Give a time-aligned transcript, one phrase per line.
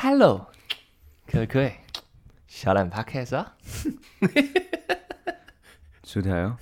[0.00, 0.46] Hello，
[1.26, 1.72] 各位各位，
[2.46, 3.54] 小懒 Podcast 啊，
[6.04, 6.56] 出台 哦，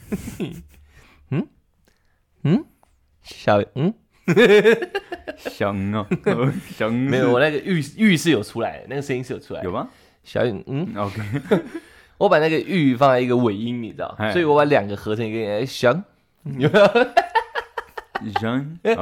[3.22, 3.92] 小嗯，
[5.36, 6.06] 香哦，
[6.74, 9.66] 香没有，我那个玉玉是有出来的，那个声音是有出来的。
[9.66, 9.88] 有吗？
[10.24, 11.20] 小雨嗯，？OK，
[12.18, 14.32] 我把那个玉放在一个尾音，你知道，哎。
[14.32, 16.02] 所以我把两个合成一个哎香，
[16.44, 16.70] 有没有？
[18.40, 18.92] 香，哎，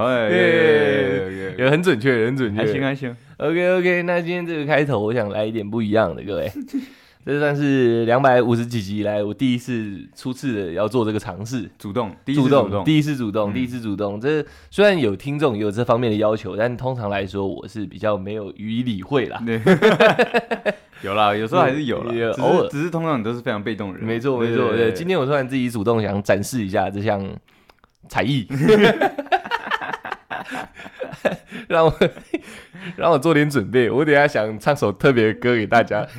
[1.59, 6.50] 有有很准确，很准确，还行还行，OK OK，那今天这个开头，我想来一点不一样的，各位，
[7.25, 14.21] 这算是两百五十几集以来我第一次初次的要做这个尝试，主动，第一次主主动，第一次主动，嗯第一次主动。
[14.21, 19.43] 这虽然有听众有这方面的要求，但通常来说，我是比较没有予以理会啦。
[19.46, 19.59] 对，
[21.03, 27.26] 有啦，有时候还是有啦，偶尔只是通常你都是非常被动的人，没错没错，对，今天我突然自己主动想展示一下这项
[28.08, 28.46] 才艺，
[31.68, 31.95] 让我
[32.97, 33.91] 让我做点准备。
[33.91, 36.06] 我等下想唱首特别的歌给大家。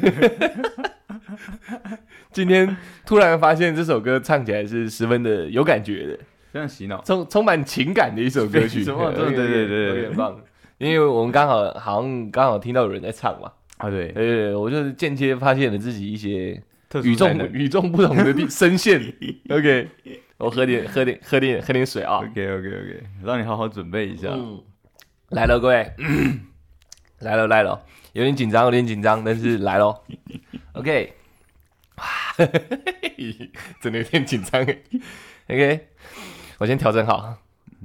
[2.32, 6.18] 今天突然发现这首歌唱起来是十分的有感觉的，
[6.52, 10.38] 非常洗脑，充充满情感的一首歌曲，对对对对对有点棒。
[10.78, 16.62] 因为我们刚好好像刚好听到有人在唱嘛，啊，对，呃，我就是间接发现了自己一些
[17.04, 19.02] 与众与众不同的地声线。
[19.50, 19.88] OK，
[20.38, 22.18] 我喝点喝点喝点喝点水啊。
[22.18, 24.62] ，OK OK OK，让你好好准备一下，嗯，
[25.30, 25.92] 来了，各位，
[27.20, 27.82] 来了来了，
[28.14, 30.04] 有点紧张，有点紧张，但是来喽。
[30.74, 31.14] OK，
[31.98, 32.06] 哇，
[33.82, 34.78] 真的有点紧张哎。
[35.48, 35.88] OK，
[36.58, 37.38] 我先调整好。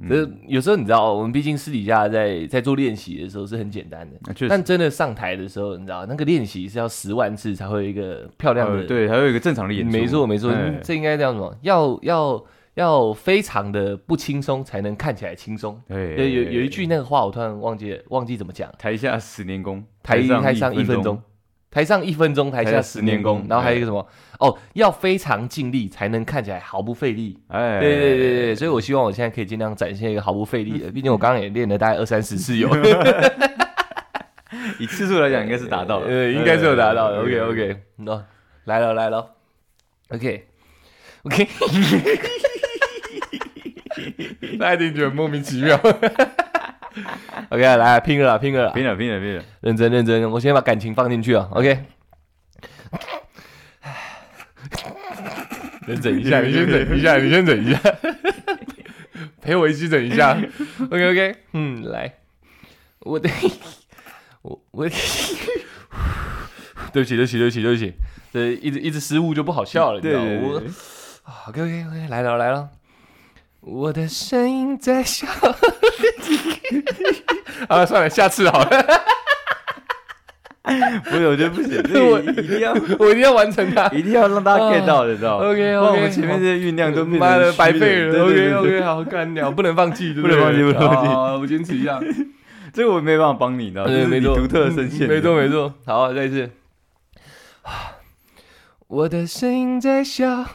[0.09, 10.79] 这有时候你知道，我们毕竟私底下在在做练习的时候是很简单的，啊但，真的上台的时候，你知道那个练习是要十万次才会有一个漂亮的呃对，还有一个正常的演出，没错没错，哎。
[10.83, 11.55] 这应该叫什么？
[11.61, 12.43] 要要
[12.75, 15.79] 要非常的不轻松，才能看起来轻松。
[15.87, 18.71] 对对，有有一句那个话，我突然忘记了，忘记怎么讲。
[18.79, 21.21] 台下十年功，台上台上一分钟，，
[21.71, 23.45] 台上一分钟，台下十十年功。
[23.49, 24.05] 然后还有一个什么？
[24.39, 27.39] 哦，要非常尽力，才能看起来毫不费力。
[27.47, 30.91] 哎，对对对对，所以我希望我现在可以尽量展现一个毫不费力的。
[30.93, 32.69] 毕竟我刚刚也练了大概二三十次有，
[34.79, 37.17] 以次数来讲应该是达到了， 对，应该是有达到的。
[37.17, 38.25] 哎 OK OK，那
[38.65, 39.31] 来了来了
[40.09, 40.47] ，OK
[41.23, 41.47] OK，
[44.59, 45.79] 大家一定觉得莫名其妙。
[47.51, 51.49] OK，来拼了啦，拼了，拼了拼了拼了，认真认真，我先把感情放进去啊。
[51.51, 51.83] OK，
[55.85, 57.77] 先整一下，你先整一下，你先整一下，
[59.43, 60.31] 陪我一起整一下。
[60.89, 62.13] OK OK，嗯，来，
[62.99, 63.29] 我的，
[64.43, 64.87] 我我，
[66.93, 67.93] 对不起对不起对不起对不起，
[68.31, 70.39] 这一直一直失误就不好笑了，你知道吗？
[70.41, 70.73] 我对对
[71.49, 72.69] ，OK OK OK，来了来了，
[73.59, 75.27] 我的声音在笑。
[77.67, 78.69] 啊，算了，下次好了，
[81.03, 83.87] 不是，我觉得不行，这我一定要我一定要完成它。
[83.89, 88.23] 一定要让大家 get 到的，知道吗？OK OK，我们前面这些酝酿都妈的白费了。
[88.23, 91.99] OK 对 OK，好干掉，不能放弃，对不能放弃对不能放弃好好我坚持一下。
[92.73, 95.73] 这个我没办法帮你，你知道吗，这对，没错，是你独特的声线，没错没错。
[95.85, 96.49] 好，再一次。
[98.87, 100.45] 我的声音在笑，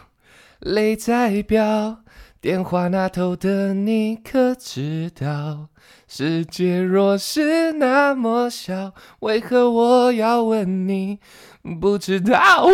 [0.60, 1.98] 泪在飙，
[2.40, 5.68] 电话那头的你可知道？
[6.06, 11.18] 世界若是那么小，为何我要问你？
[11.80, 12.68] 不知道。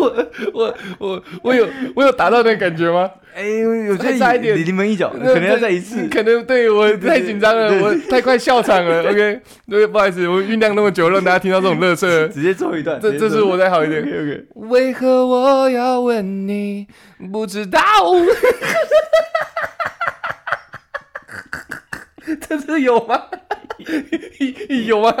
[0.00, 3.10] 我我我我有我有达到那感觉吗？
[3.32, 9.04] 哎，我觉得再差一点离临门一脚，可能要再一次， 可能对我太紧张了，我太快笑场了。
[9.08, 14.02] OK，对，不好意思，我酝酿那么久，让大家听到这种乐色， 直接最后一段，这这是我再好一点。
[14.02, 16.88] OK，为何我要问你？
[17.32, 17.80] 不知道。
[22.48, 23.20] 这是有吗？
[24.86, 25.14] 有吗？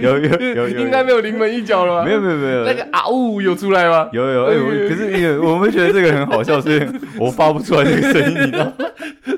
[0.00, 2.04] 有有有有，应该没有临门一脚了吧？
[2.04, 4.08] 没有没有没有那个啊呜有出来吗？
[4.12, 6.86] 有有哎，我可是那个我们觉得这个很好笑，所以
[7.18, 8.74] 我发不出来这个声音，你知道吗？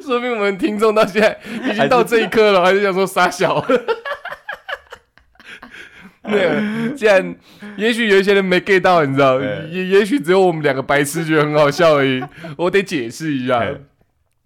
[0.05, 1.39] 说明我们听众到现在
[1.71, 3.65] 已经到这一刻了，还是想说傻小。
[6.25, 6.51] 没有，
[6.95, 7.35] 既然
[7.77, 12.23] 也许有一些人没 get 到，你知道，哎也也许只有我们两个白痴觉得很好笑而已。
[12.57, 13.73] 我得解释一下哎，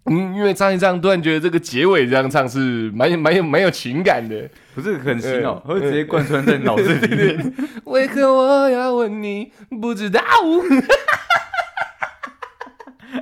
[0.05, 4.49] 嗯，因为唱一唱，突然觉得这个结尾这样唱是蛮有蛮有蛮有情感的。
[4.75, 7.53] 不是很洗脑，呃会直接贯穿在脑子里面。
[7.85, 9.51] 为何我要问你？
[9.81, 10.21] 不知道。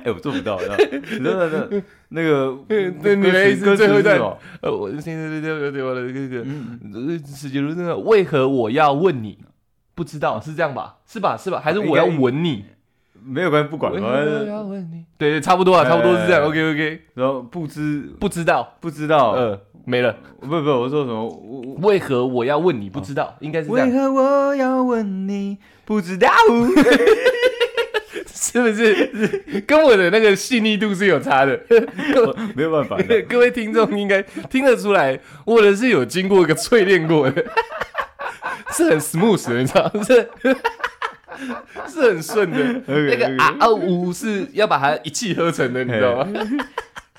[0.04, 4.18] 哎，我做不到，你知道那那个对你的意思最后一段
[4.60, 9.38] 呃，我现在对对对我的这个嗯，呃世界如真为何我要问你？
[9.94, 10.96] 不知道是这样吧？
[11.06, 11.36] 是吧？
[11.36, 11.60] 是吧？
[11.62, 12.64] 还是我要吻你？
[13.24, 15.04] 没有关系，不管，为反正？
[15.18, 16.42] 对对，差不多啊，差不多是这样。
[16.42, 20.16] 哎 OK OK，然后不知不知道，不知道，呃，没了。
[20.40, 21.28] 不不，我说什么？
[21.82, 22.90] 为何我要问你？
[22.90, 25.58] 不知道，应该是这为，何我要问你？
[25.84, 26.28] 不知道。
[28.26, 29.62] 是不是？
[29.66, 31.58] 跟我的那个细腻度是有差的。
[32.54, 34.20] 没有办法的， 各位听众应该
[34.50, 37.44] 听得出来，我的是有经过一个淬炼过的，
[38.72, 40.02] 是很 smooth 的，你知道吗？
[40.02, 40.28] 是
[41.88, 42.58] 是很顺的。
[42.86, 46.40] 那个啊啊呜是要把它一气呵成的，你知道吗？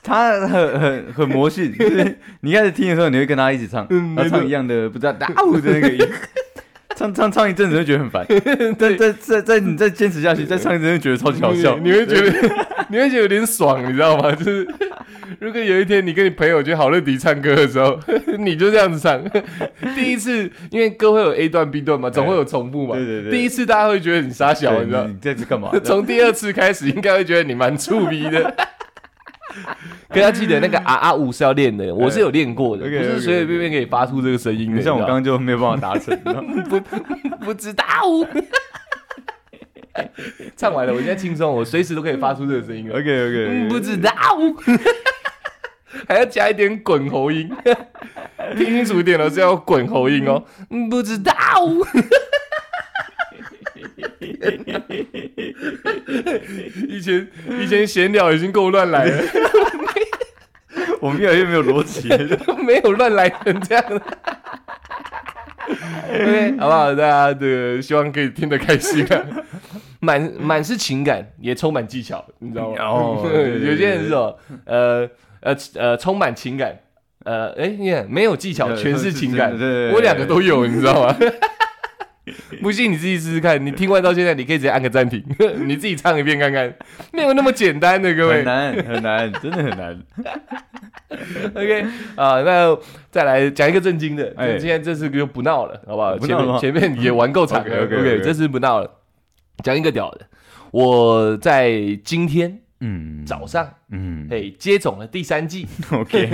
[0.05, 3.87] 他很很很魔性，就是你开始听的时候，你会跟他一起唱，
[4.17, 6.05] 他唱一样的不知道打呜的那个音，
[6.97, 8.25] 唱唱唱一阵子会觉得很烦，
[8.77, 12.55] 再再再再你再坚持下去，再唱一阵就觉得超级好笑，你你会觉得
[12.89, 14.31] 你会觉得有点爽，你知道吗？
[14.31, 14.67] 就是
[15.39, 17.99] 如果有一天你跟你朋友去好乐迪唱歌的时候，
[18.37, 19.21] 你就这样子唱。
[19.95, 22.95] 第一次因为歌会有 A 段 B 段嘛，总会有重复嘛。
[22.95, 25.15] 对对对第一次大家会觉得你傻小，你知道你。
[25.21, 25.71] 这次干嘛？
[25.83, 28.53] 从第二次开始，应该会觉得你蛮触鼻的。
[30.09, 34.81] 可要记得那个啊啊五是要练的，我是有练过的，不是随随便便可以发出这个声音的。
[34.81, 36.17] 像我刚刚就没有办法达成，
[36.69, 36.79] 不
[37.45, 37.85] 不知道，
[40.55, 42.99] 唱完了，我现在轻松，我随时都可以发出这个声音了。
[42.99, 44.11] OK 嗯 OK，不知道，
[46.07, 47.49] 还要加一点滚喉音，
[48.57, 50.43] 听清楚一点了，是要滚喉音哦。
[50.69, 51.33] 嗯，不知道。
[56.87, 57.27] 以前
[57.61, 59.23] 以前闲聊已经够乱来了，
[60.99, 62.39] 我们越来越没有逻辑了。
[62.63, 63.83] 没有乱来成这样。
[66.09, 66.93] OK，好不好？
[66.93, 69.21] 大家的希望可以听得开心啊，
[69.99, 72.77] 满满是情感，也充满技巧，你知道吗？
[73.33, 75.09] 有些人是哦，呃
[75.41, 76.77] 呃呃，充满情感，
[77.25, 79.51] 呃，哎，你看没有技巧，呃全是情感
[79.93, 81.15] 我两个都有，你知道吗？
[82.61, 85.23] 不信你自己试试看，你听完到现在，你可以直接按个暂停，
[85.67, 86.73] 你自己唱一遍看看，
[87.11, 88.45] 没有那么简单的，各位很。
[88.45, 89.99] 难很难，真的很难。
[91.53, 91.81] OK
[92.15, 92.77] 啊，那
[93.11, 96.17] 再来讲一个正经的，哎今天这次就不闹了，好不好？
[96.17, 98.89] 前不闹了吗面前面也玩够场了 OK，OK，OK 这次不闹了。
[99.63, 100.25] 讲一个屌的，
[100.71, 101.71] 我在
[102.03, 106.29] 今天嗯，早上，嗯哎，接种了第三季，，OK，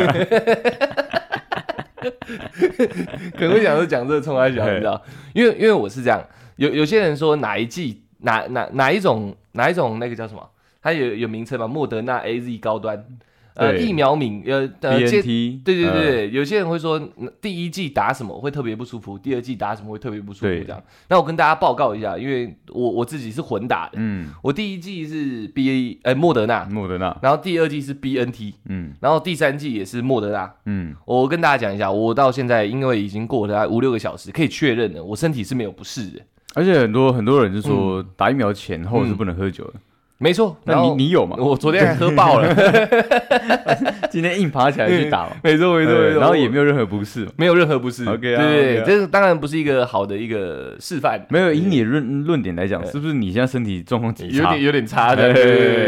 [3.38, 5.02] 可能会想说讲这个冲他小，嘿你知道？
[5.34, 6.24] 因为因为我是这样，
[6.56, 10.50] 有有些人说哪一季哪哪哪一种哪一种那个叫什么？
[10.82, 11.68] 它有有名称嘛？
[11.68, 13.06] 莫德纳 A Z 高端，
[13.60, 20.82] 呃，疫苗敏呃呃接 BNT，对对对有些人会说嗯第一季打什么会特别不舒服，第二季打什么会特别不舒服这样。
[21.10, 28.94] 那我跟大家报告一下，因为我我自己是混打的，嗯，我第一季是 B 呃莫德纳，莫德纳，然后第二季是 B N T，嗯。
[29.02, 30.54] 然后第三季也是莫德纳。
[30.66, 36.22] 嗯，我跟大家讲一下，我到现在因为已经过了五六个小时，可以确认了，我身体是没有不适的。
[36.56, 39.74] 而且很多很多人就说打疫苗前后是不能喝酒的，
[40.22, 41.38] 没错，那你你有吗？
[41.40, 42.54] 我昨天还喝爆了，
[44.12, 48.04] 今天硬爬起来去打嘛，没错没错没错，然后也没有任何不适嘛，没有任何不适。
[48.06, 54.14] OK 对啊对这当然不是一个好的一个示范，没有以你的论论点来讲，是不是你现在身体状况？
[54.30, 55.32] 有点有点差的，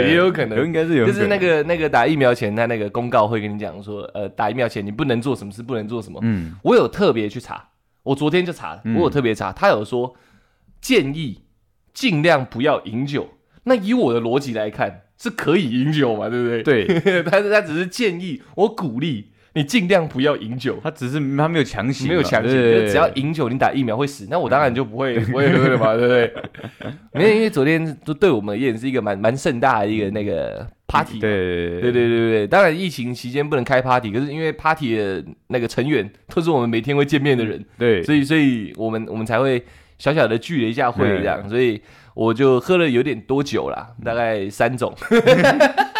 [0.07, 0.66] 也有可能。
[0.66, 6.18] 应该是有，就是那，个那个打疫苗前，他那个公告会跟你讲说，呃，打疫苗前你不能做什么事，不能做什么。
[6.24, 7.62] 嗯我有特别去查，
[8.04, 10.16] 我昨天就查了，嗯我有特别查，他有说
[10.80, 11.42] 建议
[11.94, 13.27] 尽量不要饮酒。
[13.63, 16.86] 那以我的逻辑来看，是可以饮酒嘛，对不对？
[16.86, 20.80] 对， 他他只是建议，我鼓励你尽量不要饮酒。
[20.81, 26.34] 他只是他没有强行嘛，没有强行，只要饮酒，你打疫苗会死，那我当然就不会不会喝了嘛， 对不对？
[27.13, 31.82] 没有，因为昨天就对我们而言是一个蛮蛮盛大的一个那个 party，对。
[31.82, 39.63] 对对对对，当然疫情期间不能开 party，可是因为 party 的那个成员都是我们每天会见面的人，对，所以所以我们我们才会
[39.98, 41.82] 小小的聚了一下会这样，所以
[42.13, 44.94] 我就喝了有点多酒啦，大概三种，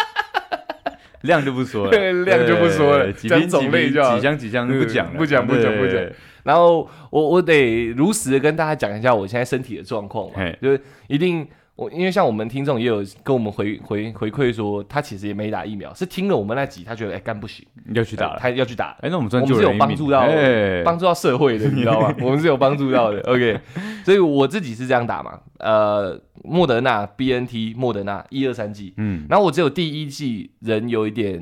[1.22, 5.96] 量就不说了， 量就不说了几讲种类就好几箱几箱不讲了，不讲不讲不讲，
[6.44, 11.46] 然后我我得如实的跟大家讲一下我现在身体的状况嘛，就是一定。
[11.82, 18.38] 我因为像我们听众也有跟我们回回回馈说，他其实也没打疫苗，是听了我们那集，他觉得哎干不行，要去打了。
[18.40, 22.14] 他要去打，哎，那我们算我们是有帮助到哎， 帮助到社会的，你知道吗？
[22.22, 23.20] 我们是有帮助到的。
[23.22, 23.58] OK，
[24.04, 31.32] 所以我自己是这样打嘛，呃，莫德纳、BNT、莫德纳一二三剂，嗯，然后我只有第一剂人有一点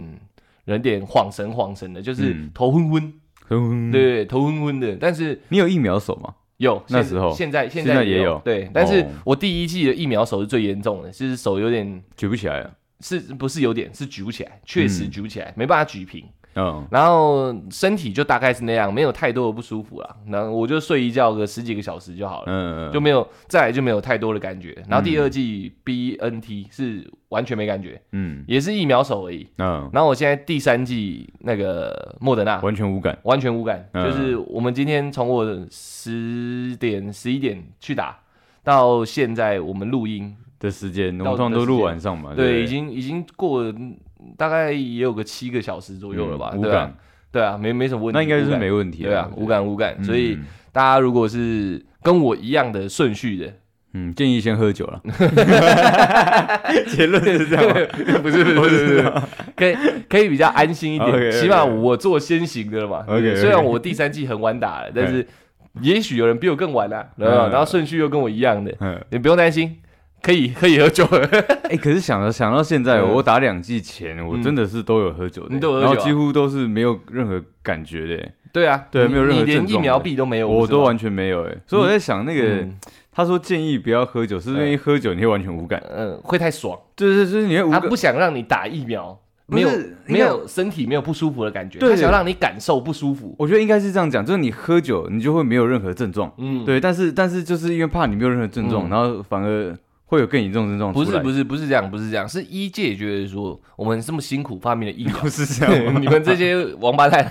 [0.65, 3.13] 人有点晃神晃神的，就是嗯头昏昏，
[3.51, 6.35] 嗯对，对对，头昏昏的，但是你有疫苗手吗？
[6.61, 12.71] 有那时候现在现现在也有有对，但是哦我第一季的疫苗手是最严重的，就是手有点举不起来了。
[13.02, 16.23] 是不是有点是举不起来，确实嗯举不起来，没办法举平。
[16.54, 20.16] 嗯，然后身体就大概是那样，没有太多的不舒服了。
[20.26, 24.76] 然后我就睡一觉个十几个小时就好了，嗯，就没有再来就没有太多的感觉。
[24.88, 29.49] 然后第二季 BNT 是完全没感觉，嗯也是疫苗手而已。
[29.59, 33.16] 嗯，然后我现在第三季那个莫德纳完全无感。
[33.23, 38.19] 完全无感，嗯就是我们今天从我十点十一点去打
[38.64, 43.97] 到现在我们录音，的时间，我到们通常都录晚上嘛，对，已不经已经过了嗯
[44.37, 46.93] 大概也有个七个小时左右了吧，嗯对啊，，
[47.33, 50.05] 对啊，没没什么问题，那应该是没问题对啊，无感无感，嗯。
[50.05, 50.39] 所以
[50.73, 53.53] 大家如果是跟我一样的顺序的，
[53.93, 55.00] 嗯，建议先喝酒了。
[56.89, 57.75] 结论是这样吗，
[58.23, 59.12] 不是不是不是不是，
[59.57, 59.77] 可以
[60.09, 63.05] 可以比较安心一点 起码我做先行的了嘛。
[63.07, 65.27] 虽然我第三季很晚打了，但是
[65.83, 69.77] 也许有人比我更晚啊，嗯然后然后顺序又跟我一样的，嗯，你不用担心，
[70.23, 71.27] 可以可以喝酒了。
[71.71, 73.09] 哎，可是想到想到现在，嗯。
[73.15, 75.95] 我打两季前，我真的是都有喝酒的，你都有喝酒啊。
[75.95, 82.77] 然后几乎都是没有任何感觉的，对啊，你对没有任何你连疫苗币都没有，我都完全没有哎，所以我在想那个嗯。
[83.12, 87.81] 他说建议不要喝酒，是因为喝酒你会完全无感，嗯会太爽，对对就是你会无感。
[87.81, 89.19] 他不想让你打疫苗。
[89.47, 89.71] 不没有
[90.07, 91.91] 没有身体没有不舒服的感觉，对。
[91.91, 93.35] 他想让你感受不舒服。
[93.37, 98.91] 我觉得应该是这样讲，就是你喝酒，你就会没有任何症状，嗯，对，但是但是就是因为怕你没有任何症状，嗯。
[98.91, 99.77] 然后反而
[100.11, 100.93] 会有更严重的症状。
[100.93, 107.31] 不是不是不是这样，不是这样，是医界觉得说我们这么辛苦发明的疫苗， 不是这样， 你们这些王八蛋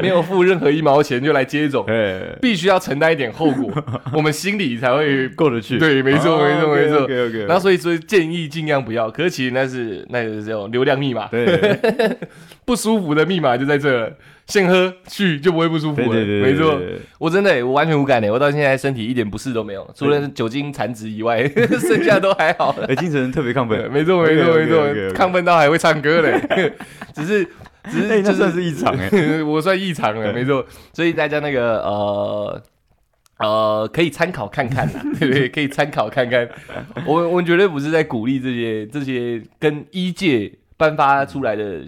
[0.00, 3.72] 没有付任何一毛钱就来接种，哎，必须要承担一点后果，
[4.12, 5.28] 我们心里才会。
[5.36, 5.78] 过得去。
[5.78, 7.54] 对，没错，没错，没错。
[7.54, 11.46] 后所以所以建议尽量不要，可是其实那是那是这种流量密码，对
[12.64, 14.12] 不舒服的密码就在这了，
[14.46, 16.80] 先喝去就不会不舒服了，没错。
[17.18, 21.46] 我真的欸、我完全无感的、我到现在身体一点不适都没有，除了酒精残值以外，
[21.80, 22.74] 剩下都还好。
[22.88, 26.72] 哎，精神特别亢对奋，没错没错没错，亢奋到还会唱歌嘞，
[27.14, 27.46] 只是
[27.90, 29.10] 只哎，是就那算是异常哎。
[29.44, 30.64] 我算异常了，没错。
[30.92, 32.62] 所以大家那个呃
[33.38, 35.48] 呃，可以参考看看呐，对 不对？
[35.48, 36.48] 可以参考看看。
[37.06, 41.82] 我我绝对不是在鼓励这些这些跟医界颁发出来的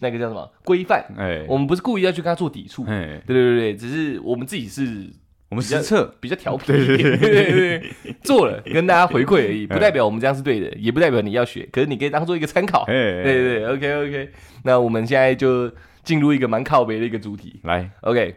[0.00, 2.84] 那个叫什么规范，哎，我们不是故意要去跟他做抵触。
[2.86, 5.06] 哎，对对对对，只是我们自己是
[5.54, 12.82] 我们实测，比较调皮一点，对对对对，做了跟大家回馈而已，不代表我们这样是对的，也不代表你要学，可是你可以当做一个参考。
[12.88, 14.30] 哎，对对对，OK OK，
[14.64, 15.70] 那我们现在就
[16.02, 17.60] 进入一个蛮靠北的一个主题。
[17.62, 18.34] 来，OK，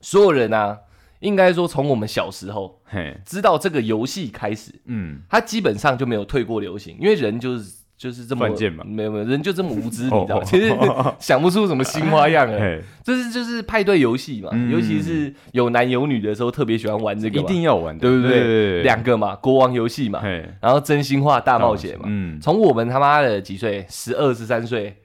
[0.00, 0.78] 所有人啊，
[1.18, 8.48] 应该说从我们小时候嘿，知道这个游戏开始，嗯，它基本上就没有退过流行，因为人就是就是这么
[8.86, 10.42] 没有没有，人就这么无知，你哦知道吗？
[10.46, 10.74] 其实
[11.20, 12.58] 想不出什么新花样了。
[12.58, 14.70] 嘿，这是就是派对游戏嘛，嗯。
[14.72, 18.82] 尤其是有男有女的时候，特别喜欢玩这个一，定要玩的，对不对对。
[18.82, 22.06] 两个嘛，国王游戏嘛，嘿，然后真心话大冒险嘛。
[22.08, 24.96] 嗯，从我们他妈的几岁，十二十三岁，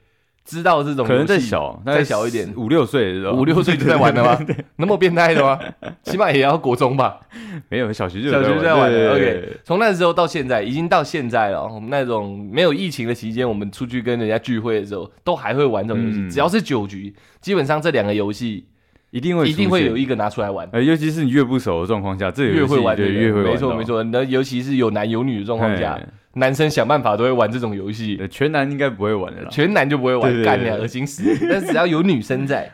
[0.45, 4.39] 知道这种可能再小，再小一点五六岁五六岁就在玩的吗？
[4.77, 5.59] 那么变态的吗？
[6.03, 7.19] 起码也要国中吧，
[7.67, 11.67] 没有小学就小学就在玩 OK，从那时候到现在，已经到现在了。
[11.67, 16.19] 我们那种没有疫情的期间，我们出去跟人家聚会的时候，都还会玩这种游戏。
[16.19, 18.65] 嗯只要是酒局，基本上这两个游戏
[19.09, 20.67] 一定会一定会有一，个拿出来玩。
[20.71, 24.03] 呃，尤其是你越不熟的状况下，这越会玩越会玩没错没，错。
[24.03, 31.23] 那尤其是有男有女的状况下嘿，男生想办法都会玩这种游戏，呃全男应该不会玩的啦，全男就不会玩，干的，恶心死。
[31.49, 32.71] 但只要有女生在，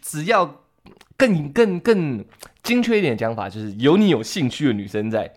[0.00, 0.62] 只要
[1.16, 2.24] 更更更
[2.62, 5.32] 精确一点的讲法，就是有你有兴趣的女生在。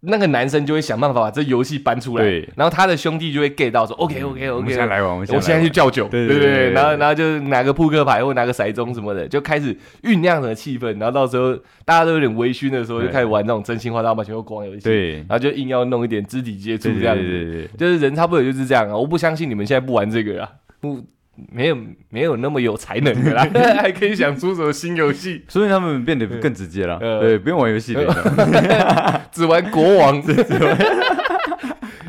[0.00, 2.48] 那个男生就会想办法把这游戏搬出来，对。
[2.54, 18.96] 然后他的兄弟就会 get 到说，OK OK OK，现在来玩，我现在去叫酒，对对对然后然后就拿个扑克牌或拿个骰盅什么的，就开始酝酿着气氛，然后到时候大家都有点微醺的时候，就开始玩那种真心话大冒险或光游戏，对，然后就硬要弄一点肢体接触这样子，就是人差不多就是这样啊！
[18.96, 20.48] 我不相信你们现在不玩这个啊，
[20.80, 21.04] 不
[21.52, 21.76] 没有
[22.10, 23.46] 没有那么有才能的啦，
[23.80, 27.20] 还可以想出什么新游戏，所以他们变得更直接了，呃。
[27.20, 30.76] 对，不用玩游戏了， 只玩国王，只玩。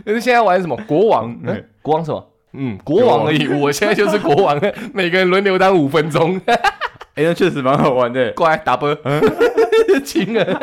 [0.05, 0.75] 可是现在玩什么？
[0.87, 1.35] 国王？
[1.81, 2.31] 国王什么？
[2.53, 3.27] 嗯，国王。
[3.27, 3.47] 而已。
[3.47, 4.59] 我现在就是国王，
[4.93, 8.97] 每个人轮流当五分钟，哎，那确实蛮好玩的，过来打啵，
[10.03, 10.59] 亲人。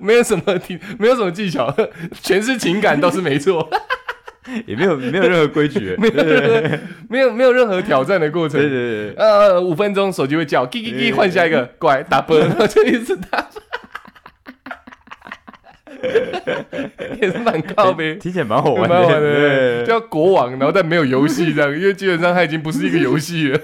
[0.00, 1.74] 没有什么技，没有什么技巧，
[2.22, 3.68] 全是情感，倒是没错，
[4.66, 6.78] 也没有没有任何规矩， 没有任何
[7.10, 8.60] 没有没有任何挑战的过程。
[8.60, 8.68] 对。
[8.68, 13.48] 对对，呃，五分钟手机会叫，叽叽叽，换下一个，过来打啵，然后就一直打，
[17.20, 19.84] 也是蛮靠呗，听起来蛮好玩蛮好玩的，对。
[19.86, 23.60] 叫国王，然后但没有游戏这样，因为基本上它已经不是一个游戏了。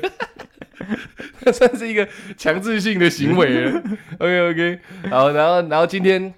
[1.44, 3.82] 它算是一个强制性的行为了。
[4.18, 4.78] OK OK，
[5.10, 6.32] 好，然后然后今天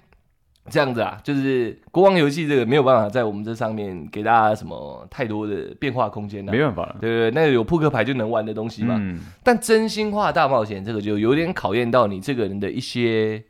[0.69, 6.95] 这样子啊，就是国王游戏这个没有办法在我们这上面给大家什么太多的变化空间的、没办法了。
[6.99, 8.97] 对不对，那个有扑克牌就能玩的东西嘛。
[8.99, 13.43] 嗯，但真心话大冒险这个就有点考验到你这个人的一些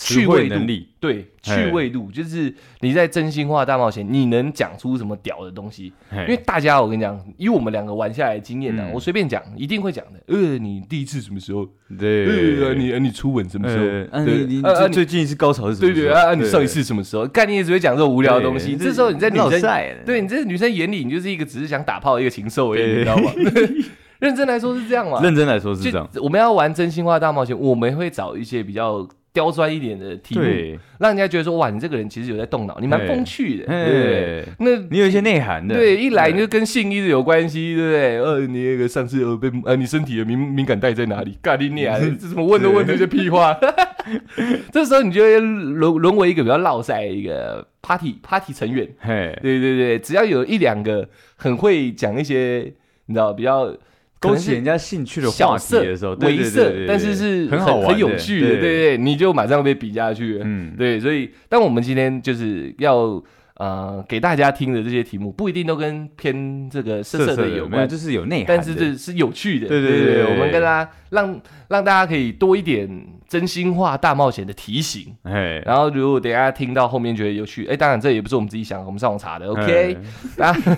[0.00, 5.92] 趣味能力，对趣味度，就是你在真心话大冒险，你能讲出什么屌的东西？
[6.12, 10.20] 因因为大家，我跟你讲，以我们两个玩下来的经验呢、嗯我随便讲，一定会讲的。
[10.28, 11.66] 呃，你第一次什么时候？
[11.98, 12.26] 对
[12.62, 13.84] 呃，你呃你初吻什么时候？
[13.84, 16.06] 呃，啊对你你啊最近一次高潮是什么时候？
[16.06, 17.26] 对对啊，你上一次什么时候？
[17.26, 18.76] 概念也只会讲这种无聊的东西。
[18.76, 19.60] 这时候你在女绕生
[20.06, 23.32] 对你在女生眼里，你就是一个只是想打炮的一个禽兽而已，你知道吗？
[24.20, 25.22] 认真来说是这样嘛？
[25.22, 34.40] 认真来说是这样，我们要玩真心话大冒险，我们会找一些比较刁钻一点的题目，对，让人家觉得说哇，你这个人其实有在动脑，你蛮嘿风趣的，对不对？
[34.40, 38.18] 哎，那你有一些内涵的，对，一来你就跟性一直有关系，对不对？
[38.20, 41.38] 呃，你那个上次呃被呃，你身体的敏敏感带在哪里？
[41.42, 43.56] 咖喱你啊，这怎么问都问这些屁话？
[44.72, 48.88] 这时候你就会沦沦为一个比较落塞一个 party party 成员。
[48.98, 51.06] 嘿，对对对，只要有一两个
[51.36, 52.72] 很会讲一些，
[53.06, 53.76] 你知道比较
[54.20, 60.44] 勾起人家兴趣的话题的时候，但是是很好玩很有趣的，对对对，你就马上被比下去了。
[60.44, 63.22] 嗯，对，所以但我们今天就是要
[63.58, 69.68] 呃给大家听的这些题目，不一定都跟偏这个色色的有关，就是有内涵，但是这是有趣的。
[69.68, 72.88] 对对对我们跟大家让让大家可以多一点
[73.28, 75.14] 真心话大冒险的提醒。
[75.24, 79.46] 哎，然后如果等一下听到后面觉得有趣，哎，当然这也不是我们自己想，我们上网查的。
[79.48, 79.98] OK，
[80.36, 80.76] 大家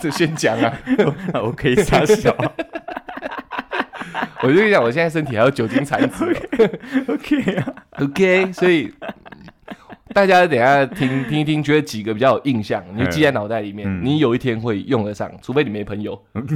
[0.00, 0.72] 就先讲啊。
[1.34, 2.34] 哎我可以傻笑
[4.40, 6.24] 我就跟你讲，我现在身体还有酒精残值。
[7.08, 8.92] OK 啊，OK，所以
[10.12, 16.20] 大家等一下听 听一听，觉得几个比较有印象，你就记在脑袋里面，嗯你有一天会用得上，除非你没朋友。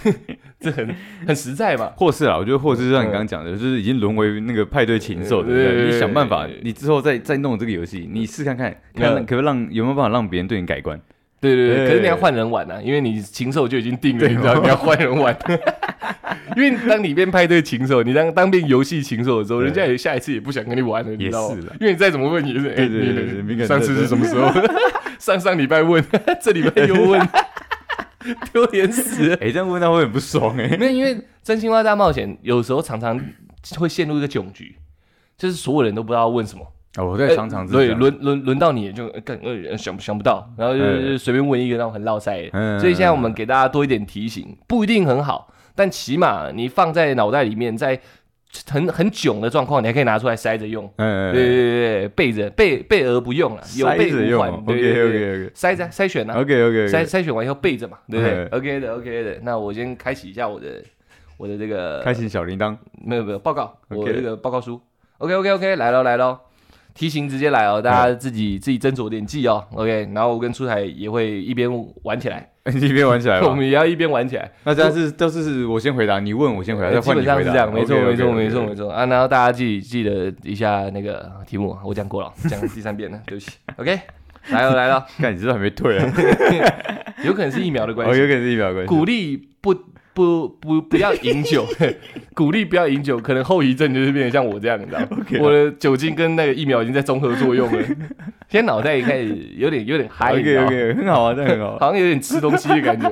[0.58, 0.94] 这很
[1.26, 1.92] 很实在嘛。
[1.96, 11.00] 或是啊，我觉得或是像你刚刚讲的，就是已经沦为那个派对禽兽的，对不对你想办法你之后再再弄这个游戏，你试看看，看嗯可不可以让有没有办法让别人对你改观？
[11.40, 15.36] 对对对，可是你要换人玩啊，因为你禽兽就已经定了，你知道你要换人玩。
[16.56, 21.56] 因为当你变派对禽兽，你当当变游戏禽兽的时候，人家也下一次也不想跟你玩了，你知道吗？
[21.80, 24.52] 因为你再怎么问，也是哎，上次是什么时候？
[25.18, 26.04] 上上礼拜问，
[26.42, 27.28] 这礼拜又问，
[28.52, 29.36] 丢脸死了。
[29.36, 30.76] 哎，这样问他会很不爽哎。
[30.76, 33.18] 没有，因为真心话大冒险有时候常常
[33.78, 34.76] 会陷入一个窘局，
[35.38, 36.66] 就是所有人都不知道问什么。
[36.96, 42.42] 哦，我在商场对，样轮轮轮到你也就呃干呃想想不到，然后就随便问一个那种很落塞。
[42.42, 42.50] 的。
[42.52, 48.00] 嗯所以现在我们给大家多一点提醒，不一定很好，但起码你放在脑袋里面，在
[48.68, 50.92] 很很囧的状况，你还可以拿出来塞着用。
[50.96, 54.50] 嗯，对对对对，备着备备而不用了，有塞备无患。
[54.50, 58.34] ，OK 对对对 OK 筛着筛选呢、OK OK 筛 OK，筛选完以后备着嘛，对不对？
[58.34, 60.82] 嗯？OK 的 OK 的，那我先开启一下我的
[61.36, 64.80] 我的这个开启小铃铛，没有没有报告，我 OK 这个报告书。
[65.18, 66.36] OK OK OK，来喽来喽，
[66.94, 69.64] 题型直接来哦，大家自己自己斟酌点记哦。
[69.72, 71.68] OK，然后我跟出台也会一边
[72.02, 73.54] 玩起来， 一边玩起来 我。
[73.54, 74.50] 们也要一边玩起来。
[74.64, 77.34] 那这样是都是我先回答，你问我先回答，基本换你回答。
[77.34, 79.06] 上是这样，没错没错没错没错啊。
[79.06, 83.52] 然后大家记记得一下那个题目，我讲过了， 讲第三遍了，对不起。
[83.76, 83.98] OK，
[84.50, 86.12] 来了来了，看你这还没退啊？
[87.24, 88.88] 有可能是疫苗的关哦，系有，可能是疫苗的关系。
[88.88, 89.74] 鼓励不
[90.12, 91.66] 不不不要饮酒，
[92.34, 95.08] 鼓励不要饮酒，可能后遗症就是变成像我这样，你知道吗
[95.40, 97.82] 我的酒精跟那个疫苗已经在综合作用了，
[98.50, 101.78] 现在脑袋也开始有点有点嗨，你知 OK OK，很好啊，这样很好。
[101.80, 103.08] 好像有点吃东西的感觉。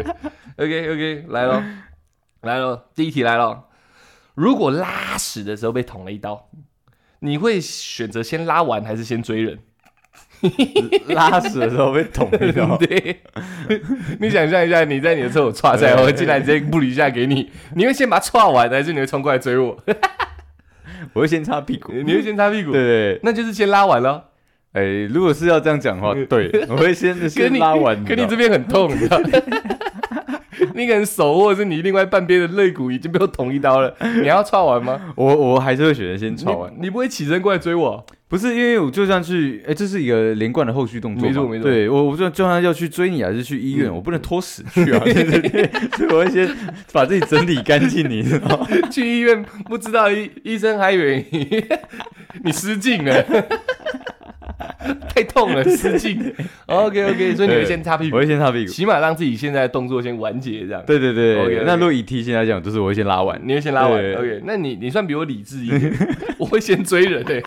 [0.56, 1.62] OK OK，来喽
[2.42, 3.64] 来喽，第一题来喽。
[4.34, 6.48] 如果拉屎的时候被捅了一刀，
[7.20, 9.58] 你会选择先拉完还是先追人？
[11.14, 13.20] 拉屎的时候被捅一刀， 对，
[14.20, 19.76] 你想象一下，你在你的厕所踹菜，我进来直接布一下给你，你会先把它踹完，还是你会冲过来追我？
[21.14, 21.92] 我会先擦屁股。
[21.92, 22.72] 你会先擦屁股？
[22.72, 24.24] 对，对，那就是先拉完了。
[24.72, 28.04] 哎，如果是要这样讲的话，对，我会先先拉完。
[28.04, 29.18] 跟你这边很痛，你知道？
[30.74, 35.00] 你可能手或者是你另外半边的肋骨已经被我捅一刀了，你要踹完吗？
[35.16, 36.70] 我我还是会选择先踹完。
[36.74, 38.04] 你你不会起身过来追我？
[38.28, 46.46] 不是因为我就算去，哎，这是一个连贯的后续动作，没错没错对我，我就就算要去追你，还是去医院，我不能拖死去啊，对对 对，所以我会先
[46.92, 48.68] 把自己整理干净，你知道吗？
[48.92, 51.64] 去医院不知道医医生还以为你
[52.44, 53.24] 你失禁了，
[55.14, 56.34] 太痛了，失禁。
[56.66, 58.72] OK OK，所以你会先擦屁股我，会先擦屁股。
[58.72, 60.82] 起码让自己现在的动作先完结，这样。
[60.86, 63.40] 对对对 OK，OK 那如果以提醒来讲，就是我会先拉完。
[63.44, 64.42] 你会先拉完对，OK？
[64.44, 65.92] 那你你算比我理智一点，
[66.38, 67.44] 我会先追人欸诶、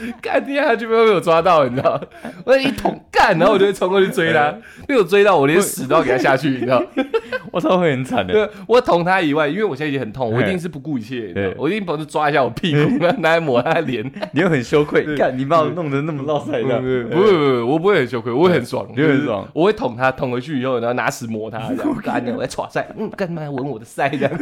[0.20, 2.00] 干天下去被被我抓到，你知道？
[2.44, 4.54] 我一捅干，然后我就会冲过去追他，
[4.86, 6.82] 被我追到，我连屎都要给他下去，你知道？
[7.52, 8.32] 我操，会很惨的。
[8.32, 14.04] 对，我捅他以外，因为我现在已经很痛，我一定是不顾一切，你知道我一定帮他抓一下我屁股， 拿来抹他的脸。
[14.32, 16.78] 你又很羞愧，干你把我弄得那么落塞的。
[16.80, 19.46] 不不不，我不会很羞愧，我会很爽，你很爽。
[19.52, 24.32] 我会捅他，捅回去以后，然后拿屎抹他，这样干的，我在耍塞，嗯，干嘛闻我的塞这样？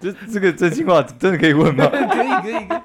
[0.00, 1.86] 这这个真心话真的可以问吗？
[1.90, 2.80] 可以可以可以。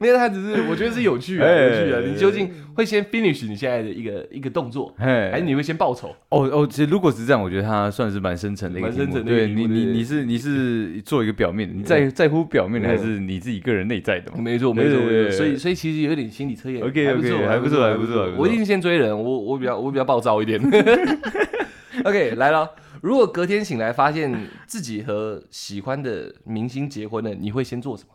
[0.00, 2.00] 没有，他只是我觉得是有趣啊，有趣啊！
[2.06, 6.14] 你究竟会先 finish 你现在的一个一个动作，还是你会先报仇？
[6.28, 9.30] 哦哦，其实如果是这样，我觉得他算是蛮深层的一个，蛮深层的。
[9.30, 14.32] 对你你你是你是做一个表面的，你在在乎表面的，还是你自己个人内在的？
[14.36, 15.30] 没错没错没错。
[15.32, 16.80] 所以所以其实有点心理测验。
[16.82, 18.32] OK OK，还不错还不错。
[18.36, 20.60] 我一定先追人，我我比较我比较暴躁一点。
[22.04, 22.70] OK，来了。
[23.00, 24.32] 如果隔天醒来发现
[24.66, 28.10] 自己和喜欢的明星结婚了，你会先做什么？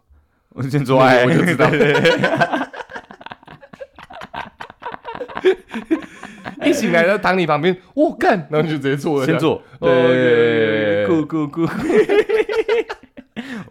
[0.54, 1.68] 我先做爱，我就知道。
[6.64, 9.26] 一醒来就躺你旁边，我干，然后就直接做了。
[9.26, 11.64] 先做，对，酷酷酷。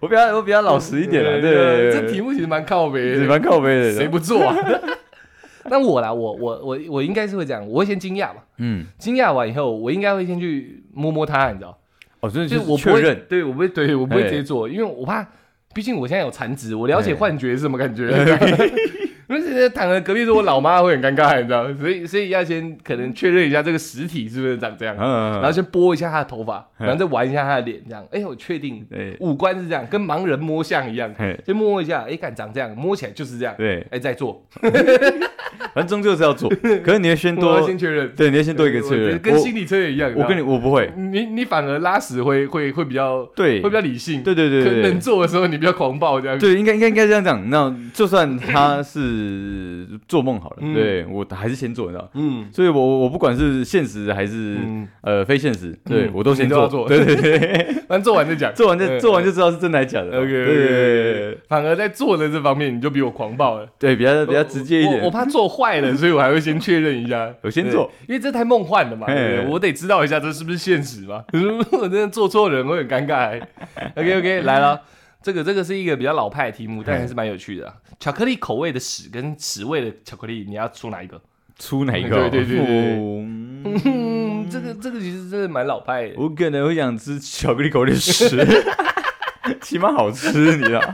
[0.00, 1.92] 我比较我比较老实一点了，对。
[1.92, 4.54] 这题目其实蛮靠背，蛮靠背的，谁不做啊？
[5.70, 8.42] 那我啦，我我我我应该是会这样，我会先惊讶嘛。
[8.58, 11.78] 嗯，惊讶完以后，我应该会先去摸摸他，你知道？
[12.20, 15.26] 哦，就是我确认，对我不会，对我不会直接做，因为我怕。
[15.72, 18.08] 毕竟我现在有残值，我了解幻觉是什么感觉。
[19.38, 28.04] 因为躺在隔壁是我老妈，会很尴尬，你知道所以所以要先可能确认一下这个实体是不是长这样，然后先拨一下她的头发，然后再玩一下她的脸，这样。
[28.10, 28.86] 哎，我确定
[29.20, 31.12] 五官是这样，跟盲人摸象一样，
[31.44, 33.54] 先摸一下，哎，敢长这样，摸起来就是这样。
[33.56, 34.44] 对，哎，再做。
[35.74, 36.50] 反正终究是要做，
[36.84, 40.12] 可是你要先多先确认，对，你要先多一个确认，跟心理测验一样。
[40.16, 44.22] 我跟你我不会，你你反而拉屎会会会比较对，会比较理性。
[44.22, 46.38] 对对对对，能做的时候你比较狂暴这样。
[46.38, 47.48] 对，应该应该应该这样讲。
[47.48, 49.21] 那就算他是
[50.08, 54.58] 做梦好了，对我还是先做，你知道嗯，所以我我不管是现实还是
[55.02, 56.66] 呃非现实，对我都先做。
[56.66, 56.88] 做。
[56.88, 60.18] 对对对， 反正做完再讲，做完就做完就知道是真的还是假的。
[60.18, 63.68] OK，对，反而在做的这方面你就比我狂暴了。
[63.78, 65.00] 对，比较比较直接一点。
[65.02, 65.42] 我怕做。
[65.52, 69.06] 坏了， 所以我还会先确认一下，我先做，因为这太梦幻了嘛，
[69.50, 71.22] 我得知道一下这是不是现实嘛。
[71.34, 73.38] 如果真的做错人，会很尴尬。
[73.94, 74.80] OK OK，来了，
[75.22, 77.72] 这个这个是一个比较老派的题目，但还是蛮有趣的。
[78.00, 81.20] 巧克力口味的屎跟屎味的巧克力，你要出哪一个？
[81.58, 82.28] 出哪一个？
[82.28, 82.66] 对对对
[83.64, 86.14] 对，这个这个其实真的蛮老派的。
[86.16, 88.44] 我可能会想吃巧克力口味的屎，
[89.62, 90.82] 起码好吃，你知道。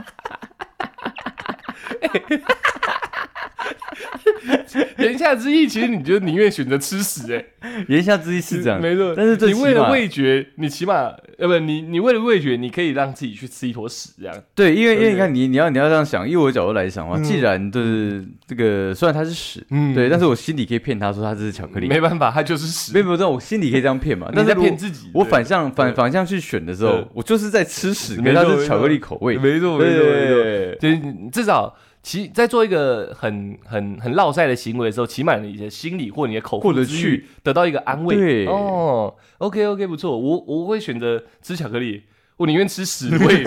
[4.97, 7.43] 言下之意，其实你就宁愿选择吃屎哎。
[7.87, 9.13] 言下之意是这样，没错。
[9.15, 14.35] 但是你为了味觉，你起码呃不，你你为了味觉，你可以让自己去吃一坨屎这样。
[14.53, 22.91] 对，因为因为你看你你要你要这样想，以我的角度来想的话，既然就是这个，虽然它是屎，嗯，对，但是我心里可以骗他说它这是巧克力，没办法，它就是屎。
[22.93, 24.29] 没有没有，这我心里可以这样骗嘛？
[24.35, 25.09] 你在骗自己。
[25.13, 31.73] 我反向反反向去选的时候，我就是在吃屎，可是它是巧克力口味，没错没错没错，就是至少。
[32.01, 38.15] 其在做一个很很很落赛的行为的时候，起码你的心理或你的口或者去得到一个安慰。
[38.15, 42.03] 对哦，OK OK，不错，我我会选择吃巧克力，
[42.37, 43.43] 我宁愿吃屎味，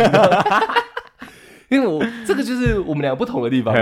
[1.70, 3.74] 因为我这个就是我们两个不同的地方。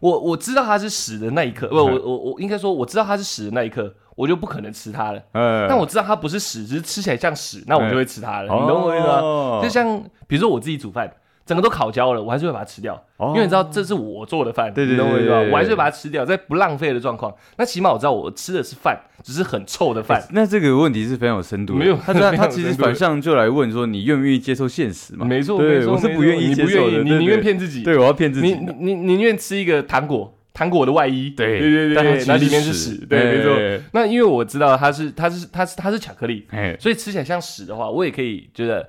[0.00, 5.22] 我我知道它是屎的那一刻，不，我我我应该说我知道它是屎的那一刻，我就不可能吃它了。
[5.32, 8.54] 嗯，但我知道它不是屎，只是吃起来像屎，那我就会吃它了。
[8.54, 9.60] 你懂我意思吗？
[9.62, 11.10] 就像比如说我自己煮饭。
[11.48, 17.34] 整个都烤焦了，我还是会把它吃掉，因为你知道这是我做的饭，对对对，我还是会把它吃掉，在不浪费的状况。
[17.56, 20.22] 那起码我知道我吃的是饭，只是很臭的饭。
[20.32, 25.24] 那这个问题是非常有深度，没有他他他其实反向就来问说，你愿不愿意接受现实嘛？
[25.24, 33.84] 没错，对，我是不愿意接受的，你宁愿骗自己，对，我要骗自己，你你宁愿吃一个糖果，糖果的外衣，对对对对，那里面是屎，对，没错。
[33.92, 36.46] 那因为我知道它是它是它是它是巧克力，
[36.78, 38.86] 所以吃起来像屎的话，我也可以觉得。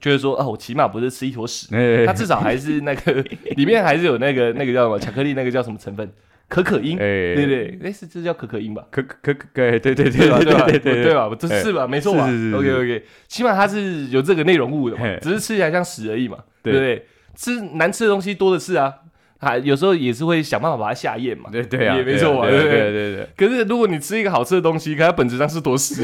[0.00, 1.68] 觉得说哦，我起码不是吃一坨屎，
[2.06, 3.12] 它至少还是那个
[3.56, 6.10] 里面还是有那个那个叫什么巧克力，那个叫什么成分？
[6.48, 8.82] 可可因，对对，哎是这叫可可因吧？
[8.90, 10.38] 可可可，对对对对吧？
[10.38, 10.64] 对吧？
[10.66, 11.28] 对对吧？
[11.38, 11.86] 这是吧？
[11.86, 17.04] 没错吧？OK OK，起码它是有这个内容物的，只是吃起来像屎而已嘛，对不对？
[17.36, 18.94] 吃难吃的东西多的是啊，
[19.40, 23.28] 啊有时候也是会想办法把它下咽嘛，对对啊，也没错嘛，对对对对。
[23.36, 26.02] 可是如果你吃一个好吃的东西，可它本质上是坨屎。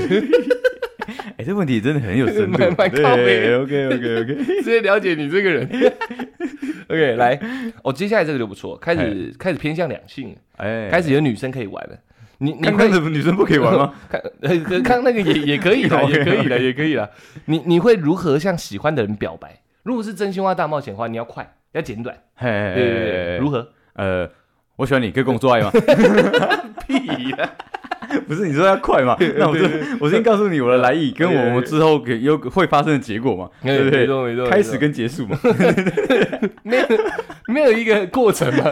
[1.36, 3.54] 哎，这问题真的很有深度， 蛮靠背。
[3.56, 5.68] OK OK OK，直接了解你这个人。
[6.88, 7.40] OK，来，
[7.82, 11.98] 哦，接下来这个就不错，开始开始偏向两性，哎，开始有女生可以玩了。
[12.38, 13.94] 你你看什么女生不可以玩吗？
[14.10, 17.10] 看看那个也也可以的，也可以的，也可以的。
[17.46, 19.60] 你你会如何向喜欢的人表白？
[19.82, 22.16] 如果是真心话大冒险的话，你要快，要简短。
[22.40, 23.68] 对对对，如何？
[23.94, 24.30] 呃。
[24.76, 25.70] 我喜欢你，可以跟我做爱吗？
[26.84, 27.48] 屁呀！
[28.26, 29.16] 不是你说要快嘛？
[29.36, 29.64] 那我就
[30.00, 34.00] 我先告诉你我的来意，跟我们之后给有会发生的结果嘛， 对不对？
[34.00, 35.38] 没错没错，开始跟结束嘛，
[36.62, 36.86] 没有
[37.48, 38.70] 没有一个过程嘛，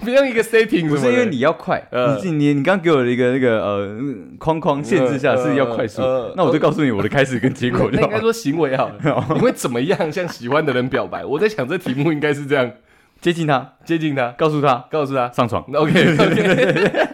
[0.00, 1.82] 不用一个 setting，不是因为你要快，
[2.22, 3.98] 你你你刚给我的一个那个呃
[4.38, 6.02] 框框限制下是要快速，
[6.36, 7.90] 那我就告诉你我的开始跟结果。
[7.90, 8.90] 应该说行为好，
[9.34, 11.24] 你会怎么样向喜欢的人表白？
[11.24, 12.70] 我在想这题目应该是这样：
[13.20, 15.30] 接近他，接近他，告诉他，告诉他。
[15.30, 15.62] 上床。
[15.72, 17.08] OK OK。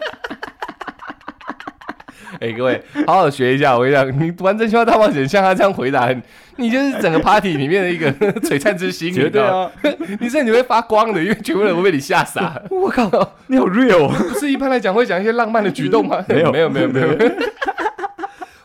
[2.41, 3.77] 哎，各位，好好学一下。
[3.77, 6.11] 我跟你讲，你玩真心话大冒险，像他这样回答，
[6.55, 9.71] 你就是整个 party 里面的一个 璀璨之星，绝对啊！
[10.19, 12.59] 你 是你会发光的，因为全部人会被你吓傻。
[12.71, 13.07] 我靠，
[13.45, 14.07] 你好 real！
[14.09, 16.25] 不是一般来讲会讲一些浪漫的举动吗？
[16.27, 17.07] 没有，没有，没有，没有。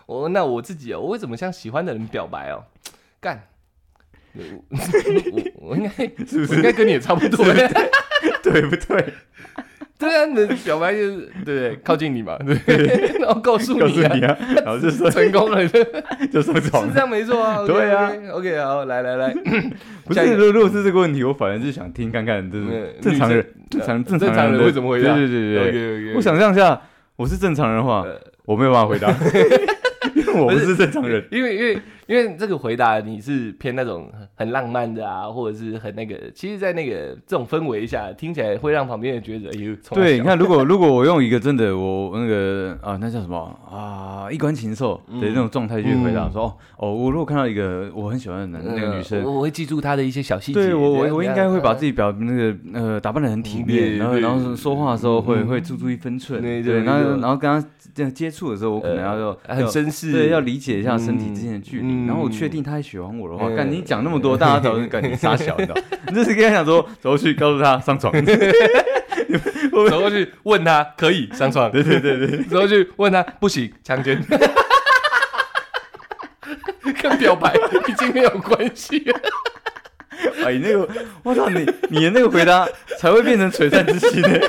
[0.06, 2.64] 我那我自己哦，我会怎么向喜欢的人表白哦？
[3.20, 3.42] 干，
[4.32, 4.42] 我
[5.56, 5.90] 我应该
[6.24, 7.44] 是不是应该跟你也差不多？
[8.42, 9.12] 对不对？
[9.98, 15.66] 对啊，你的表白就是对靠近你嘛，对， 然后告诉你啊，然后就说成功了，
[16.30, 17.64] 就上床，是这样没错啊。
[17.66, 19.34] 对啊，OK，好，来来来，
[20.04, 25.14] 不是，如如果是这个问题，我反而是想听看看，就是正常人，正常正常人会怎么回答？
[25.14, 26.78] 对对对对，我想象一下，
[27.16, 28.04] 我是正常人的话，
[28.44, 29.08] 我没有办法回答，
[30.14, 31.78] 因为我不是正常人，因为因为。
[32.06, 43.58] 因为这个回答你是偏那种很浪漫的啊，或者是很那个，其实，在那个这种氛围下，听起来会让旁边人觉得，哎呦，对，你看，如果如果我用一个真的我那个啊，那叫什么？
[43.68, 61.95] 啊，衣冠禽兽的那种状态去回答，说哦哦，我如果看到一个我很喜欢的男那个女生，我会记住她的一些小细节，对我我我应该会把自己表那个呃打扮的很体面，然后然后说话的时候会会注注意分寸，对，然后然后跟他这样接触的时候，我可能要很绅士，对，要理解一下身体之间的距离。
[62.06, 65.80] 然后我确定他还喜欢我的话，干你讲那么多，大家早 就赶紧撒小，你知道？
[66.08, 68.12] 你就是跟他讲说走过去告诉他上床，
[69.90, 74.20] 走过去问他可以上床，对对对对，走过去问他不行强奸，
[77.02, 77.54] 跟表白
[77.88, 79.04] 已经没有关系。
[80.44, 80.88] 哎，那个
[81.22, 82.66] 我操你你的那个回答
[82.98, 84.28] 才会变成璀璨之星呢。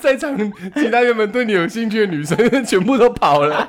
[0.00, 0.36] 在场
[0.74, 3.68] 其他原本对你有兴趣的女生全部都跑了，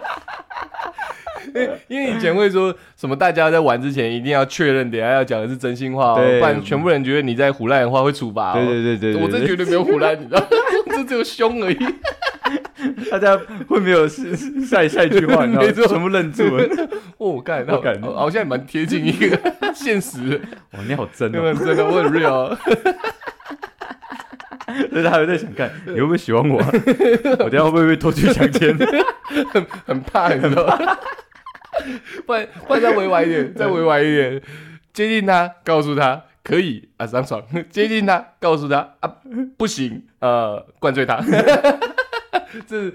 [1.87, 8.53] 因为以前会说什么，大家在玩之前一定要确认，等下要讲的是真心话，不然全部人觉得你在胡乱的话会处罚。
[8.53, 10.43] 对对对对，我这绝对没有胡乱，你知道，
[10.89, 11.77] 这只有凶而已。
[13.09, 16.65] 大家会没有下下一句话，你知道， 全部愣住了。
[17.17, 19.39] 哦，干，我感，好像蛮贴近一个
[19.73, 20.41] 现实。
[20.71, 22.57] 哇，你好真哦，真的，我很 real。
[24.89, 28.75] 所以他还在想看你会不会喜欢我，我等下会不会被拖去强奸？
[29.53, 30.97] 很很怕，你知道吗？
[32.25, 34.41] 不然不然再委婉一点， 再委婉一点，
[34.93, 39.11] 接近他，告诉他可以啊，上床； 接近他，告诉他啊，
[39.57, 41.21] 不行，呃，灌醉他。
[42.67, 42.93] 这是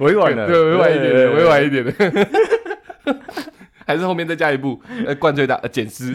[0.00, 1.92] 委婉的，对，委婉一点的，委婉一点的。
[3.86, 6.12] 还是后面再加一步，呃，灌醉他，呃，捡尸。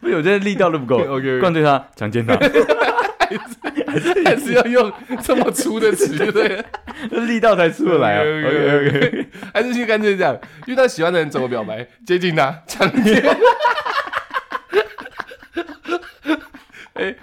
[0.00, 0.98] 不是，我觉得力道都不够。
[0.98, 2.34] OK，灌醉他，强奸他。
[3.86, 6.64] 还是还是要用这么粗的词，对不对？
[7.26, 11.86] 力道才出得来啊！OK OK，还是去干脆这样，遇到喜欢的人怎么表白？
[12.06, 13.22] 接近他，强奸。
[16.94, 17.14] 哎。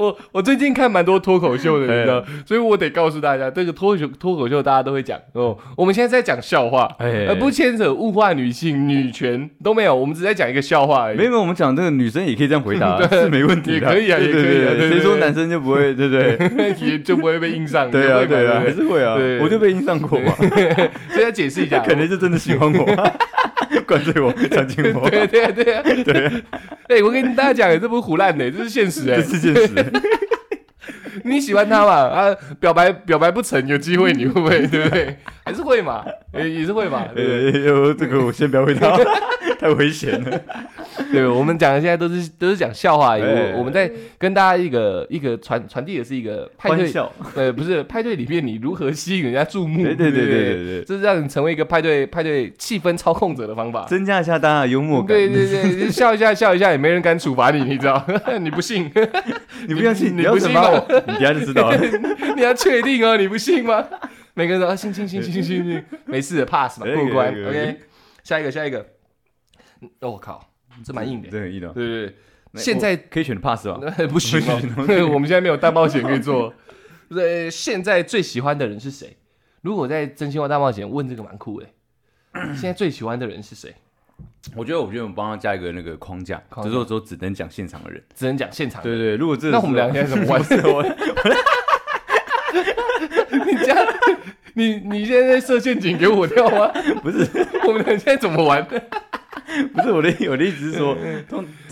[0.00, 5.56] 我我最近看蛮多脱口秀的，你知道，所以我得告诉大家，这个脱口脱口秀大家都会讲哦。
[5.76, 11.18] 我们现在在讲笑话，而不牵扯物化女性、女权都没有，我们只在讲一个笑话而已。
[11.18, 14.72] 没有，我们讲这个女生也可以这样回答， 是没问题的，也可以啊，也可以啊。
[14.78, 16.74] 谁说男生就不会，对不对？
[16.80, 20.32] 也就不会被印上， 对啊，对啊，还是会啊，我就被印上过嘛。
[21.10, 22.86] 所以要解释一下，肯定是真的喜欢我，
[23.86, 25.08] 灌醉我，强奸我。
[25.08, 26.42] 对对对对。
[26.88, 29.92] 哎，我跟大家讲，这不是胡乱的，这是现实，这是现实。
[31.24, 31.92] 你喜欢他嘛？
[31.92, 34.64] 啊，表白表白不成，有机会你会不会？
[34.68, 35.16] 对不对？
[35.44, 36.04] 还是会嘛？
[36.34, 37.04] 也是会嘛？
[37.16, 38.96] 呃，这个我先不要回答，
[39.58, 40.40] 太危险了。
[41.10, 46.92] 对，我们讲的现在都是都是讲笑话，我我们在跟大家一个一个传传递的是一个派对，
[47.34, 49.82] 呃，不是派对里面你如何吸引人家注目？
[49.82, 55.08] 对对对对对对，这是让你成为一个派对派对气氛操控者的方法，增加一下大家的幽默感。
[55.16, 58.04] 对对对，笑一下笑一下，也没人敢处罚你，你知道？
[58.40, 58.90] 你不信？
[59.66, 60.16] 你不相信？
[60.16, 60.62] 你不信吗？
[61.12, 61.78] 你等下就知道了。
[62.36, 63.86] 你要确定哦，你不信吗？
[64.34, 67.28] 每个人都信信信信信信， 没事的，pass 嘛，过关。
[67.30, 67.80] OK，
[68.22, 68.86] 下一个下一个。
[70.00, 70.52] 我靠！
[70.84, 71.68] 这蛮硬的，这很硬的。
[71.68, 72.16] 对对对，
[72.54, 73.78] 现在可以选 pass 吧？
[74.08, 74.40] 不行，
[75.12, 76.52] 我们现在没有大冒险可以做。
[77.08, 79.16] 呃，现在最喜欢的人是谁？
[79.62, 81.66] 如果在真心话大冒险问这个蛮酷的。
[82.54, 83.74] 现在最喜欢的人是谁？
[84.56, 88.82] 我觉得，我觉得我们帮他加一个那个框架，就是说只能讲现场的人，只能讲现场。
[88.82, 90.42] 对对，如果这那我们两个现在怎么玩？
[93.30, 93.86] 你这样，
[94.54, 96.68] 你你现在设陷阱给我跳吗？
[97.02, 97.26] 不是，
[97.66, 98.64] 我们俩现在怎么玩？
[98.66, 100.96] 不是我的，我的意思是说，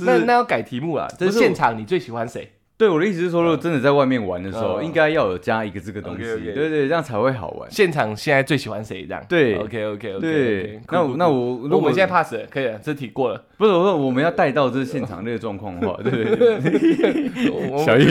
[0.01, 2.53] 那那要改题目了，就是现场，你最喜欢谁？
[2.79, 7.69] 对我的意思是说，如果真的在外面玩的时候，应该要有加一个这个东西，对对，这样才会好玩。
[7.69, 9.05] 现场现在最喜欢谁？
[9.05, 10.21] 这样对，OK OK OK。
[10.21, 13.45] 对，那那我如果我们现在 pass 可以了，这题过了。
[13.57, 17.85] 不是我说我们要带到这现场那个状况的话，对 对对。
[17.85, 18.05] 小易，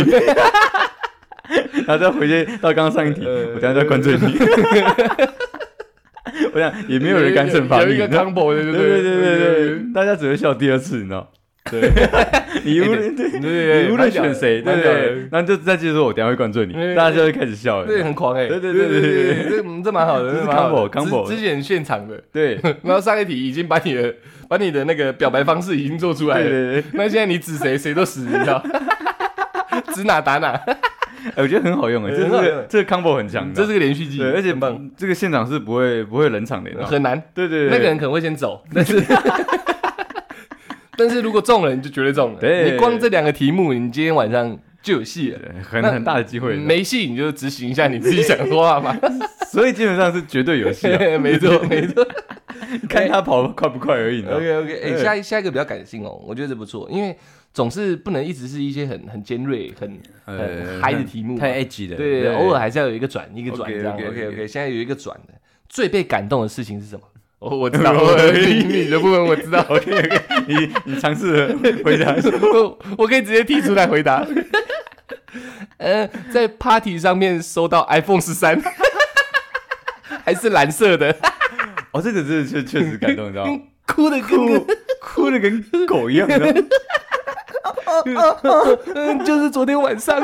[1.86, 4.18] 然后再回去到刚刚上一题，我等下再关注你。
[6.54, 11.32] 我想也没有人敢惩罚你，有一个 combo 对对对对对对，大家只会笑第二次，你知道。
[11.72, 11.92] 对，
[12.64, 24.14] 你无论对对，无论选谁，对对，然后就再接着说，我等下会灌醉你，大家就会开始笑，对，很狂哎，对对对对对，这这蛮好的，这是 combo combo，之前现场的，对， 然后上一题已经把你的
[24.48, 28.64] 把你的那个表白方式已经做出来了，那现在你指谁谁都死，你知道，
[29.94, 30.50] 指哪打哪，
[31.36, 34.56] 哎，我觉得很好用哎，这个这个 combo 很强，这是个连续剧，而且
[34.96, 39.02] 这个现场是不会不会冷场的，很难，对对，那个人可能会先走，但是。
[40.98, 42.40] 但是如果中了，你就绝对中了。
[42.40, 46.56] 对，你光这两个题目，你今天晚上就有戏了，很很大的机会。
[46.56, 48.98] 没戏，你就执行一下你自己想说话嘛。
[49.48, 50.88] 所以基本上是绝对有戏。
[51.22, 52.06] 没错，没错。
[52.90, 54.26] 看他跑快不快而已。
[54.26, 57.16] OK OK，哎，下一下一个比较感性哦，我觉得这不错，因为
[57.54, 61.96] 总是不能一直是一些很很尖锐、很很嗨的题目，太 edgy 的。
[61.96, 63.96] 对，偶尔还是要有一个转，一个转这样。
[63.96, 65.34] OK OK，现在有一个转的，
[65.70, 67.02] 最被感动的事情是什么？
[67.40, 69.64] 哦，我知道，你的部分我知道。
[69.70, 71.48] OK OK，你你尝试
[71.84, 72.16] 回答，
[72.54, 74.26] 我我可以直接提出来回答。
[75.78, 78.60] 呃，在 Party 上面收到 iPhone 十三，
[80.26, 81.16] 还是蓝色的。
[81.92, 83.60] 哦，这个真的确确实感动，你知道吗？
[83.86, 84.68] 哭的哭，
[85.00, 86.64] 哭的跟狗一样的。
[88.96, 90.20] 嗯，就是昨天晚上。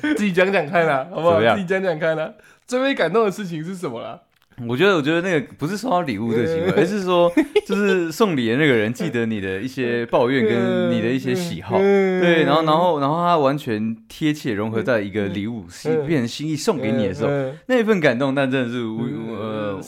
[0.00, 1.38] 自己讲讲看啦，好不好？
[1.40, 2.32] 自己讲讲看啦。
[2.66, 4.20] 最被感动的事情是什么啦？
[4.68, 7.28] 我觉得，我觉得那个不是收到礼物这个行为，而是说，
[7.66, 15.64] 就是送礼的那个人记得你的一些抱怨跟你的一些喜好，对，然后，然后，然后他完全贴切融合在一个礼物，
[16.06, 17.30] 变成心意送给你的时候，
[17.66, 19.00] 那一份感动，但真的是无
[19.34, 19.80] 呃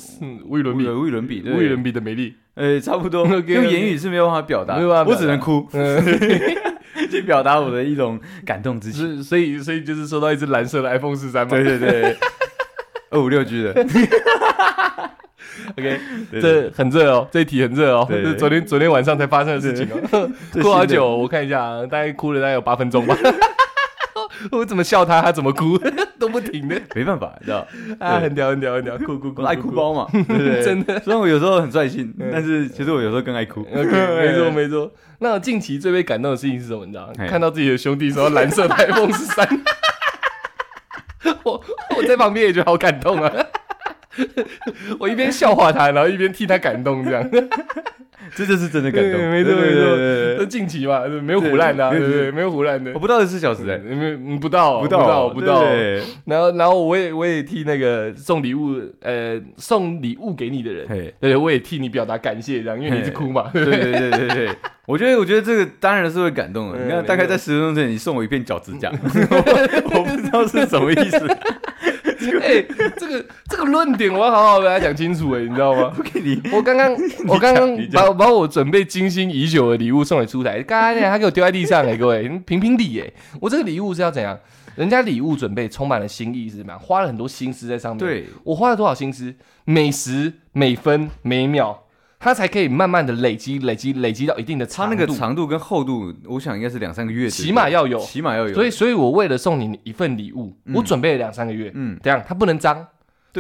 [0.45, 5.65] 无与伦比，无与伦比，无与伦比的美丽，呃，差不多， 用言语是没有办法表达，我只能哭，
[7.09, 9.23] 去表达我的一种感动之情。
[9.23, 12.17] 所以，所以就是收到一只蓝色的 iPhone 十三嘛，对对对。
[13.11, 13.71] 二五六 G 的，
[15.77, 16.01] OK，
[16.41, 23.17] 这很热哦，这一题很热哦，是昨天昨天晚上才发生的事情哦，哭 好久，我看一下，啊大概哭了大概有八分钟吧。
[24.51, 25.79] 我怎么笑他，他怎么哭？
[26.19, 27.67] 都不停的，没办法，你知道。
[27.99, 30.63] 啊，很屌很屌很屌，哭哭哭，爱哭包嘛，对不对？
[30.63, 33.61] 真的，虽然我有时候很率性，但是其实我有时候更爱哭。
[33.61, 34.91] OK，没错没错。
[35.21, 36.85] 那近期最被感动的事情是什么？
[36.87, 37.11] 你知道？
[37.29, 39.49] 看到自己的兄弟说蓝色台风十三。
[41.43, 41.63] 我
[41.97, 43.33] 我在旁边也觉得好感动啊！
[44.99, 47.31] 我一边笑话他，然后一边替他感动，这样，
[48.35, 49.31] 这就是真的感动。
[49.31, 52.93] 没错没错，都近期嘛，没有胡乱的，对对，没有胡乱的。
[52.95, 55.63] 我不到二十四小时哎，没不到不到不到。
[56.25, 63.51] 然后然后我也我也替那个送礼物呃送礼物给你的人，对，我也替你表达感谢，这样，因为你是哭嘛。
[63.53, 64.49] 对对对对对。
[64.87, 66.79] 我觉得，我觉得这个当然是会感动的。
[66.79, 71.19] 你看，大概在十分钟之前，你送我一片脚趾甲，我不知道是什么意思。
[72.41, 72.65] 哎，
[72.97, 75.93] 这个这个论点我要好好跟他讲清楚哎，你知道吗？
[76.53, 76.95] 我刚刚
[77.29, 83.11] 我刚刚把把我准备精心已久的礼物送给出台，刚刚他给我丢在地上哎，各位评评理哎，
[83.41, 84.39] 我这个礼物是要怎样？
[84.77, 86.77] 人家礼物准备充满了心意是怎么？
[86.79, 87.99] 花了很多心思在上面。
[87.99, 89.35] 对我花了多少心思？
[89.65, 91.86] 每时每分每秒。
[92.19, 94.95] 它才可以慢慢的累积、累积、累积到一定的长度。
[94.95, 98.55] 它那个长度跟厚度，我想应该是两三个月，起码要有，起码要有。
[98.55, 101.71] 所以，所以我为了送你一份礼物，我准备了两三个月。
[101.75, 102.87] 嗯，这样它不能脏，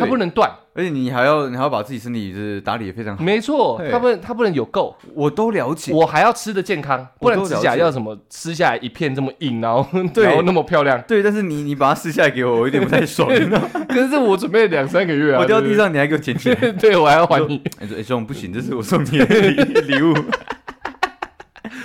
[0.00, 0.50] 它不能断。
[0.74, 9.88] 而且你还要你还要把自己身体是打理的非常好，没错，它不能他不能有垢，我都了解，我还要吃的健康，不然指甲要什么吃下来一片这么硬，然后
[10.22, 13.26] 然后那么漂亮，对，但是你你把它撕下来给我，我有点不太爽，
[13.88, 20.14] 可是我准备了两三个月啊，我掉地上你还给我捡起来， 对我还要还你，哎说哎兄不行，这是我送你的礼物，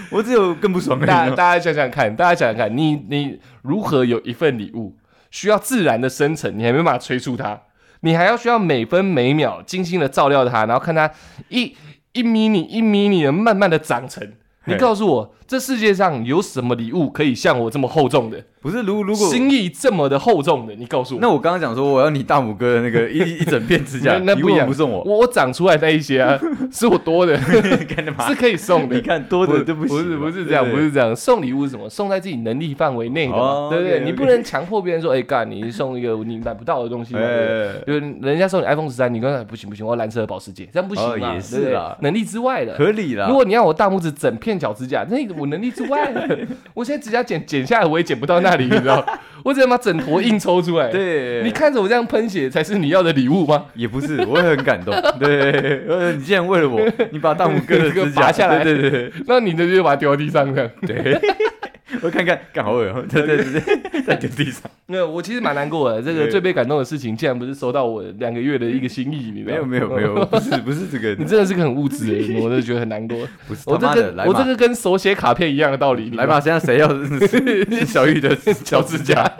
[0.10, 4.98] 我只有更不爽，大大家想想看，大家想想看，你你如何有一份礼物
[5.30, 7.62] 需要自然的生成，你还没办法催促它。
[8.02, 11.10] 你还要需要每分每秒精心的照料它，然后看它
[11.50, 11.76] 一
[12.14, 14.32] 一米米一米米的慢慢的长成。
[14.66, 18.42] 你告诉我，这世界上有什么礼物可以像我这么厚重的？
[18.62, 26.40] 不是，如如果心意这么的厚重的，你告诉我，那我刚刚讲说我要你大拇哥的那个 一一整片指甲，那不一样，不送我，我我长出来那一些啊，
[26.72, 27.38] 是我多的，
[28.26, 28.96] 是可以送的。
[28.96, 31.90] 你看多的都不不是不是这样，不是这样，送礼物是什么？
[31.90, 33.34] 送在自己能力范围内的，
[33.72, 34.00] 对不对？
[34.06, 41.34] 你不能强迫别人说，哎干，你送一个你买不到的东西，就是人家送你 iPhone 十三，你刚才不行不行，我要蓝色的保时捷，这样不行嘛？
[41.34, 43.28] 也是啦，能力之外的，合理啦。
[43.28, 46.12] 如果你要我大拇指整片脚指甲，那我能力之外，
[46.74, 49.04] 我现在指甲剪剪下来，我也剪不到那里，你知道。
[49.44, 50.90] 我只能把整坨硬抽出来。
[50.90, 53.66] 对，你看着我这样喷血，才是你要的礼物吗？
[53.74, 54.94] 也不是，我也很感动。
[55.18, 56.80] 对，呃，你竟然为了我，
[57.12, 60.72] 你把大拇哥的指甲 拔下来，对对对，那你的就把它丢到地上这样。
[60.86, 61.20] 对，
[62.02, 64.64] 我看看，干好恶 对对对对，在丢地上。
[64.88, 66.02] 那我其实蛮难过的。
[66.04, 73.18] 这个最被感动的事情，竟然不是收到我两个月的一个心意，你没有没有没有，不是不是这个，你真的是个很物质的人，我都觉得很难过。
[73.48, 76.10] 不是，我这个我这个跟手写卡片一样的道理。
[76.12, 76.90] 来吧，现在谁要
[77.86, 79.32] 小玉的脚指甲？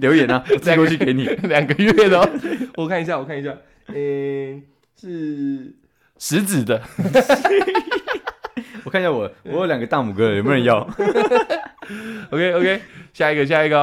[0.00, 2.28] 留言啊，再过去给你两个月的，
[2.76, 3.54] 我看一下，我看一下，
[3.94, 4.62] 嗯，
[5.00, 5.74] 是
[6.18, 6.82] 食指的，
[8.84, 10.78] 我看一下我，我有两个大拇哥，有没有人要？
[12.30, 12.80] OK OK，
[13.12, 13.80] 下一个下一个，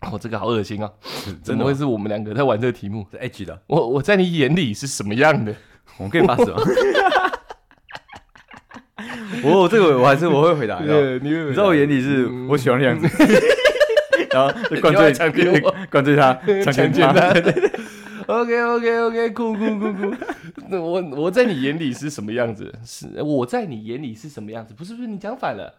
[0.00, 0.90] 哦，这个好恶心啊！
[1.42, 3.06] 怎么会是我们两个在玩这个题目？
[3.10, 5.54] 是 H 的，我我在你眼里是什么样的？
[5.98, 6.62] 我可以发什么？
[9.42, 13.08] 我 这个我还是我会回答，你知道我眼里是我喜欢的样子。
[14.30, 15.12] 然后灌醉，
[15.90, 17.32] 灌醉他，强奸他。
[18.26, 20.14] OK OK OK， 酷酷酷酷。
[20.70, 22.74] 我我在你眼里是什么样子？
[22.84, 24.74] 是我在你眼里是什么样子？
[24.74, 25.74] 不是不是，你讲反了。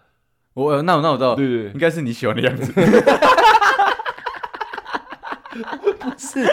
[0.54, 2.72] 我那我那我知道，对对，应该是你喜欢的样子。
[6.00, 6.46] 不是，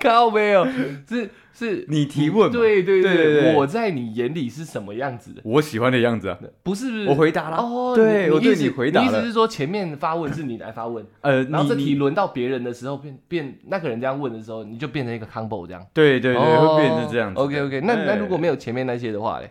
[0.00, 0.66] 靠没有，
[1.08, 1.30] 是。
[1.58, 5.40] 是你提问，对对对，我在你眼里是什么样子的？
[5.42, 7.56] 我喜欢的样子啊，不是，我回答了。
[7.56, 9.06] 哦，对我对你回答了。
[9.06, 15.82] 意思是说前面发问是你来发问， 呃，然后这题轮到别人的时候变变那个人这样问的时候，你就变成一个 combo 这样。
[15.94, 17.40] 对对对，会变成这样子。
[17.40, 19.50] OK OK，那那如果没有前面那些的话嘞？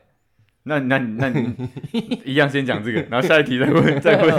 [0.68, 1.54] 那那那你
[2.26, 4.32] 一样先讲这个，然后下一题再问 再问，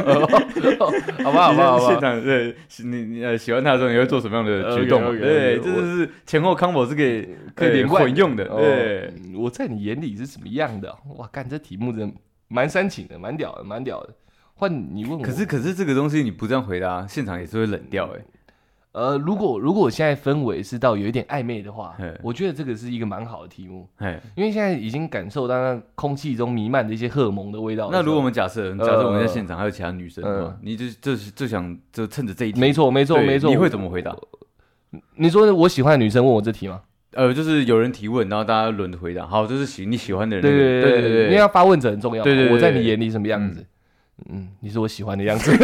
[1.25, 1.87] 好吧好吧 好吧。
[1.89, 2.55] 现场对，
[2.85, 5.17] 你你呃喜欢他的时候你会做什么样的举动？
[5.17, 8.45] 对，这就是前后 combo 是可以可以混用的。
[8.45, 10.93] 对，我在你眼里是什么样的？
[11.17, 12.13] 哇，干这题目真
[12.49, 14.11] 蛮煽情的，蛮屌的，蛮屌的。
[14.55, 18.21] 换你问我，可是可是这个东西你不这样回答，现场也是会冷掉哎。
[18.97, 23.87] 呃，如果如果现在氛围是到有一点暧昧的话，我觉得这个是一个蛮好的题目，
[24.35, 27.91] 因为现在已经感受到那空气中弥漫的一些荷尔蒙的味道。
[27.93, 30.25] 那如果我们假设，假设我们在现场还有其他女生，
[30.63, 34.17] 你就就就想就趁着这一题，没错没错没错，你会怎么回答？
[35.17, 36.81] 你说我喜欢的女生问我这题吗？
[37.13, 39.27] 呃，就是有人提问，然后大家轮着回答。
[39.27, 42.25] 好，就是喜你喜欢的人，对对对对对，因为要发问者很重要。
[42.25, 43.63] 对对，我在你眼里什么样子？
[44.31, 45.53] 嗯，你是我喜欢的样子。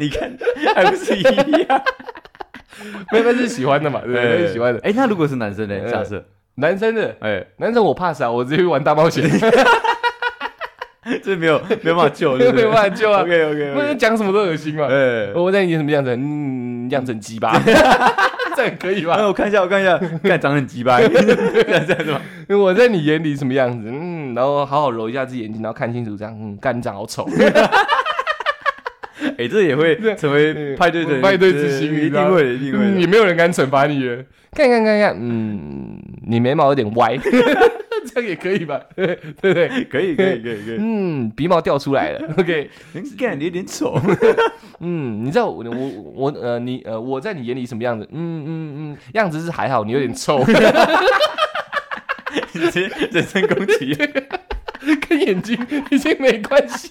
[0.00, 0.32] 你看，
[0.74, 1.30] 还不是一样？
[3.12, 4.00] 妹妹是喜欢的嘛？
[4.04, 4.80] 对，是喜欢的。
[4.82, 5.78] 哎，那如果是男生呢？
[5.90, 6.24] 假设
[6.54, 8.30] 男生的，哎，男生我怕啥？
[8.30, 9.22] 我直接玩大冒险，
[11.22, 14.86] 这没有没有办法救，没有办法救啊！OK OK，不能讲什么都恶心嘛。
[14.90, 16.16] 哎，我在你什么样子？
[16.16, 17.60] 嗯，样子很鸡巴，
[18.56, 19.26] 这样可以吧？
[19.26, 21.06] 我看一下，我看一下，看长很鸡巴，这
[21.74, 22.20] 样子吗？
[22.48, 23.88] 因为我在你眼里什么样子？
[23.90, 27.28] 嗯，然后好好揉一下自己眼睛，然后看清楚，这样，嗯，干你长好丑。
[29.40, 34.00] 哎，这也会 成为派对的派对之星，一定会，一定会，也没有人敢惩罚你。
[34.52, 37.16] 看看看看，嗯，你眉毛有点歪，
[38.12, 38.80] 这样也可以吧？
[38.96, 39.68] 对不对？
[39.84, 40.76] 可以，可以，可以，可以。
[40.78, 42.34] 嗯，鼻毛掉出来了。
[42.36, 42.68] OK，
[43.16, 43.98] 干，你有点丑。
[44.80, 48.06] 嗯，你知道我我我呃，你呃，我在你眼里什么样子？
[48.12, 50.44] 嗯嗯嗯，样子是还好，你有点臭。
[52.52, 53.96] 人身攻击，
[55.08, 55.56] 跟眼睛
[55.90, 56.90] 已经没关系。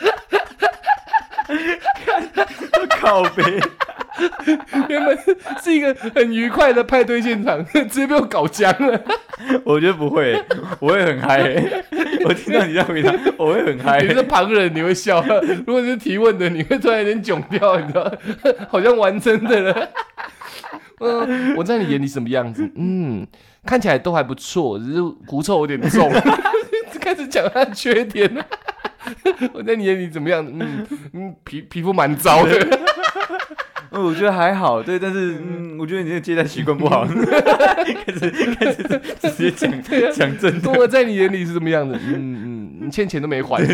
[3.00, 3.42] 靠背，
[4.88, 5.18] 原本
[5.62, 9.00] 是一个很愉快的派对现场， 直接被我搞僵了。
[9.64, 10.38] 我觉得不会，
[10.78, 11.40] 我会很嗨。
[12.24, 14.02] 我听到你这样回答，我会很嗨。
[14.02, 15.22] 你是旁人，你会笑；
[15.66, 18.12] 如果是提问的，你会突然有点囧掉，你知道？
[18.68, 19.88] 好像玩真的了。
[21.00, 22.70] 嗯，我在你眼里什么样子？
[22.76, 23.26] 嗯，
[23.64, 26.12] 看起来都还不错，只是狐臭有点重。
[27.00, 28.44] 开始讲他的缺点了。
[29.52, 30.46] 我在你眼里怎么样？
[30.46, 32.58] 嗯嗯，皮皮肤蛮糟的。
[33.92, 34.82] 嗯，我觉得还好。
[34.82, 37.04] 对，但是嗯，我觉得你这个接待习惯不好。
[37.10, 38.82] 开始开始
[39.22, 39.72] 直接讲
[40.12, 40.70] 讲真的。
[40.70, 41.98] 我在你眼里是什么样子？
[42.00, 43.66] 嗯嗯，你欠钱都没还。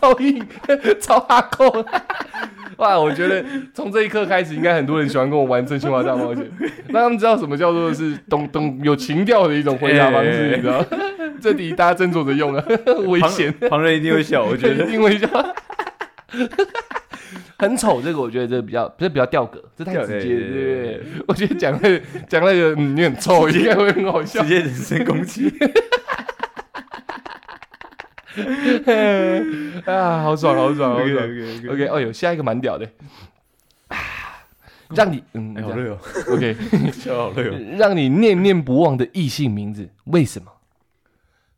[0.00, 0.44] 超硬，
[1.00, 1.84] 超哈扣。
[2.78, 3.44] 哇，我觉得
[3.74, 6.44] 从这一刻开始，应该很多人喜欢跟我玩真心话大冒险，
[6.88, 10.84] 让他们知道什么叫做是懂懂有情调的一种回答方式，你知道。
[11.40, 12.64] 这题大家斟酌着用啊，
[13.06, 15.28] 危险，旁人一定会笑，我觉得 一定会笑。
[17.58, 21.02] 很丑，这个我觉得这比较，这比较掉格，这太直接，对不对？
[21.26, 25.52] 我觉得讲那个讲那个你很臭，应该会很好笑，直接人身攻击。
[29.86, 31.24] 啊，好爽，好爽，好爽。
[31.68, 32.88] OK，哦哟，下一个蛮屌的，
[34.94, 35.98] 让你嗯，好累哦。
[36.28, 36.56] OK，
[37.08, 37.58] 好累哦。
[37.76, 40.46] 让你念念不忘的异性名字，为什么？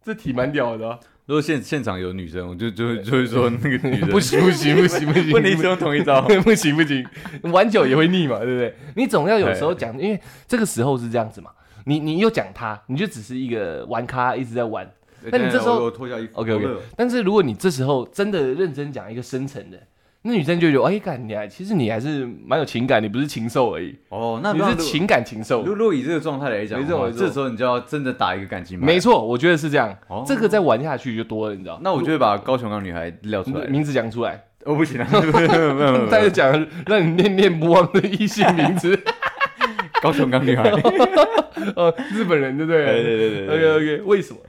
[0.05, 0.99] 这题蛮屌的。
[1.27, 7.07] 如果现现场有女生，我就就就会说那个女生不行不行不行不行，不能只用同一招， 不行不行，
[7.53, 8.75] 玩久也会腻嘛，对不对？
[8.97, 11.51] 你总要有时候讲，因为这个时候是这样子嘛。
[11.87, 14.91] 你你又讲他，你就只是一个玩咖，一直在玩。
[15.23, 16.67] 那你这时候脱下衣服，OK OK。
[16.97, 19.79] 但是如果你这时候真的认真讲一个深层的，
[20.23, 23.97] 那女生就觉得，哎，干你还其实你还是蛮有情感，你不是禽兽而已。
[24.11, 25.63] 哦，那你是情感禽兽。
[25.65, 28.85] 如果以这个状态来讲，这时候你就要真的打一个感情牌。
[28.85, 29.97] 没错，我觉得是这样。
[30.27, 31.81] 这个再玩下去就多了，你知道？
[31.83, 34.43] 那我就会把高雄港女孩撂出来，名字讲出来。
[34.67, 35.09] 我不行啊，
[36.11, 36.53] 再讲
[36.87, 38.99] 让你念念不忘的异性名字。
[40.03, 40.69] 高雄港女孩。
[41.77, 42.85] 哦，日本人对不对？
[42.85, 43.57] 对对对对。
[43.57, 44.41] OK OK，为什么？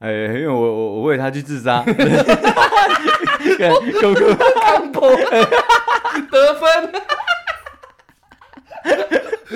[0.00, 1.82] 哎，因为我我我为他去自杀，
[4.00, 5.10] 狗狗看破
[6.30, 6.92] 得分，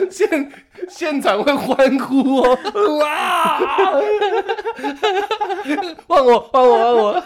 [0.10, 0.52] 现
[0.88, 2.58] 现场会欢呼哦！
[2.98, 3.58] 哇，
[6.06, 7.24] 换我换我换我，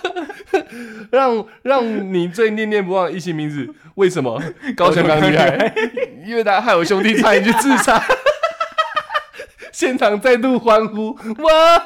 [1.12, 4.40] 让让你最念念不忘异性名字，为什么？
[4.76, 5.72] 高雄港女孩，
[6.26, 8.02] 因为他害我兄弟差点去自杀，
[9.70, 11.12] 现场再度欢呼。
[11.38, 11.82] 哇！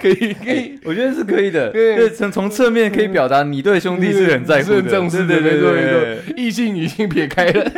[0.00, 1.70] 可以可以，我觉得是可以的。
[1.70, 5.40] 对，从从侧面可以表达你对兄弟是很在乎、很重视的。
[5.40, 7.70] 没错没错，异性女性撇开了。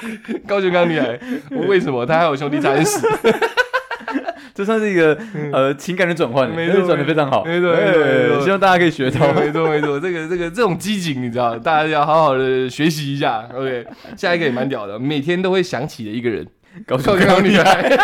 [0.48, 1.18] 高雄刚女孩，
[1.50, 3.06] 我为什么他还有兄弟才死？
[4.52, 5.16] 这算是一个
[5.52, 7.44] 呃情感的转换，没错，转的非常好。
[7.44, 7.92] 没错没
[8.28, 9.32] 错，希望大家可以学到。
[9.32, 13.46] 没错没错，这个这个这种机警，你知道，大家要好好的学习一下。
[13.54, 16.46] OK，下一个也蛮屌的，每天都会想起的一个人，
[16.86, 17.96] 高雄刚女孩。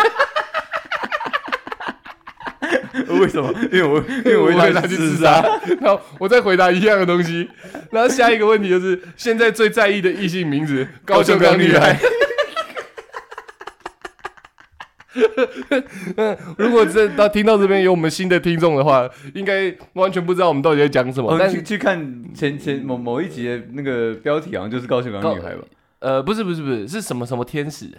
[3.19, 3.53] 为什么？
[3.71, 5.41] 因为我因为我会带他去自杀，
[5.81, 7.47] 然后我再回答一样的东西。
[7.91, 11.97] 然后下一个问题就是，现在最在意的异性名字， 高雄港女孩。
[16.17, 21.35] 嗯， 如果这到听到这边有我们新的听众的话，应该完全不知道我们到底在讲什么。
[21.39, 25.63] 但去去看前前某某一集的那个标题，好像就是高雄港女孩吧？
[25.99, 27.89] 呃，不是不是不是，是什么什么天使？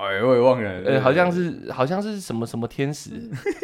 [0.00, 3.10] 哎，我也忘了，呃，好像是，好像是什么什么天使，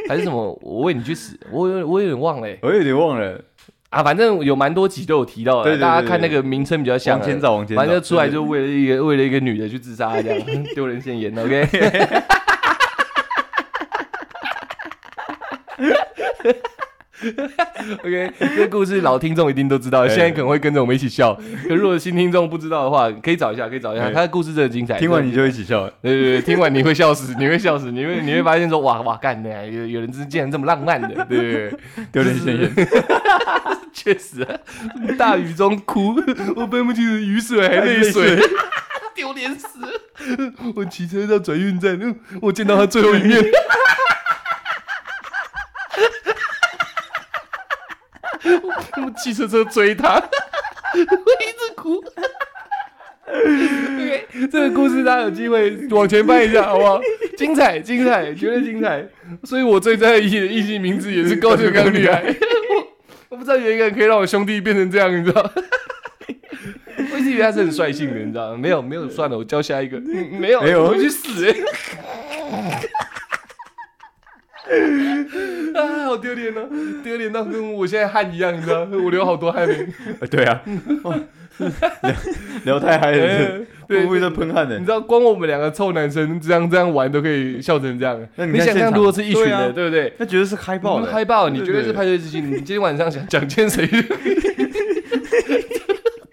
[0.09, 3.41] 还是什么，我为你去死，我有我有点忘了，我有点忘了。
[3.89, 11.66] 啊，反正有蛮多集都有提到的，大家看那个名称比较像，往前找，往前找，反正出来就为了一个为了一个女的去自杀，这样 丢人现眼，OK。
[18.05, 21.35] OK，这个故事老听众一定都知道，现在可能会跟着我们一起笑。
[21.67, 24.99] 可如果新听众不知道的话，可以找一下，可以找一下，他的故事真的精彩。
[24.99, 31.79] 听完你就一起笑，对对对，听完你会笑死，你会笑死，你会你会发现说，哇哇干的，有有人之竟然这么浪漫的， 对对对，
[32.12, 32.71] 丢人现眼，
[33.93, 34.47] 确实，
[35.17, 36.14] 大雨中哭，
[36.55, 38.39] 我分不清雨水还泪水，
[39.14, 39.69] 丢脸死。
[40.75, 43.43] 我骑车到转运站，我见到他最后一面。
[48.97, 52.03] 用汽车车追他，我一直哭。
[53.28, 57.01] OK，这个故事大家有机会往前翻一下，好不好？
[57.36, 59.05] 精彩，精彩，绝对精彩。
[59.42, 62.22] 所以我最在意的异性名字也是高秀刚女孩。
[62.28, 62.86] 我
[63.36, 65.53] 我不知道有一个人可以让我兄弟变成这样，你知道？
[67.12, 68.57] 我一直以为他是很率性的，你知道吗？
[68.57, 70.01] 没有，没有，算了，我教下一个。
[70.01, 71.53] 没有，没有，我去死！
[75.75, 76.69] 啊，好丢脸哦，
[77.05, 78.87] 丢脸到跟我现在汗一样，你知道？
[79.05, 79.75] 我流好多汗呢。
[80.31, 80.61] 对啊，
[82.64, 84.77] 聊太嗨了，对，不会在喷汗呢。
[84.79, 88.19] 你知道，光我们两个臭男生这样这样玩都可以笑成这样。
[88.37, 90.12] 那你想想，如果是一群的，对不对？
[90.19, 91.49] 那绝对是嗨爆了，嗨爆！
[91.49, 92.47] 你绝对是派对之星。
[92.51, 93.87] 你今天晚上想讲见谁，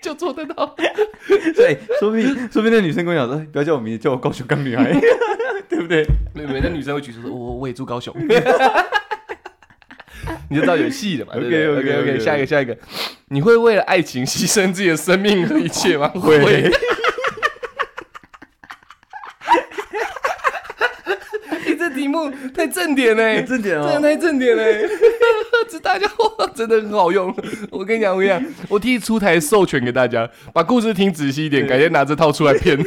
[0.03, 0.75] 就做得到。
[1.55, 4.93] 对，说不定说不定那女生跟我讲说，不要叫我名字，叫我高雄刚女孩。
[5.69, 6.05] 对不对？
[6.35, 8.13] 每每个女生会举手说：“我我也住高雄。
[10.49, 12.77] ”你就知道有戏了嘛？OK OK OK，下一个下一个，
[13.29, 16.09] 你会为了爱情牺牲自己的生命和一切吗？
[16.09, 16.69] 会。
[21.65, 24.87] 你这题目太正点嘞，正点哦，真的太正点嘞！
[25.69, 27.33] 这大家伙真的很好用。
[27.71, 32.77] 我跟你讲，我跟你讲，我替出台授权给大家，把故事听仔细一点，改天拿这套出来骗。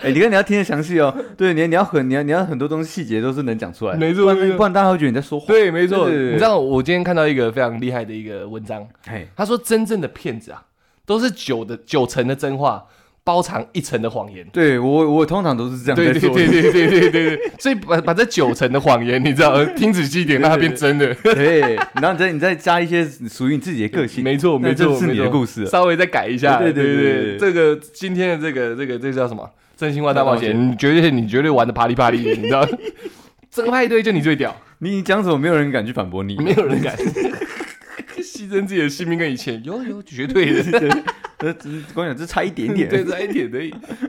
[0.00, 1.12] 哎，你看你要听得详细哦。
[1.36, 3.96] 对，你你要很你要你要很多东西细节都是能讲出来。
[3.96, 5.48] 没错，不然大家会觉得你在说谎。
[5.48, 6.08] 对，没错。
[6.08, 8.86] 你知道我今天看到一个非常厉害的一个文章，
[9.34, 10.62] 他说真正的骗子啊，
[11.04, 12.86] 都是九的九成的真话。
[13.28, 21.14] 包藏一层的谎言，对我我通常都是这样对对对对对对对， 所以把把这九层的谎言，你知道，听仔细一点，让它变真的。
[21.16, 26.56] 对，然后你再你再加一些属于你自己的个性，没错没错，是你的故事，稍微再改一下。
[26.58, 29.46] 对对对，这个今天的这个这个这叫什么？
[29.76, 32.66] 真心话大冒险，你绝对你绝对玩的啪里啪里， 你知道？
[33.50, 36.96] 这个派对就你最屌，你讲什么没有人敢去反驳你，没有人敢。
[38.16, 41.02] 牺牲自己的性命跟以前，有有绝对的。
[41.40, 43.58] 呃，只光讲，只差一点点，对，差一点的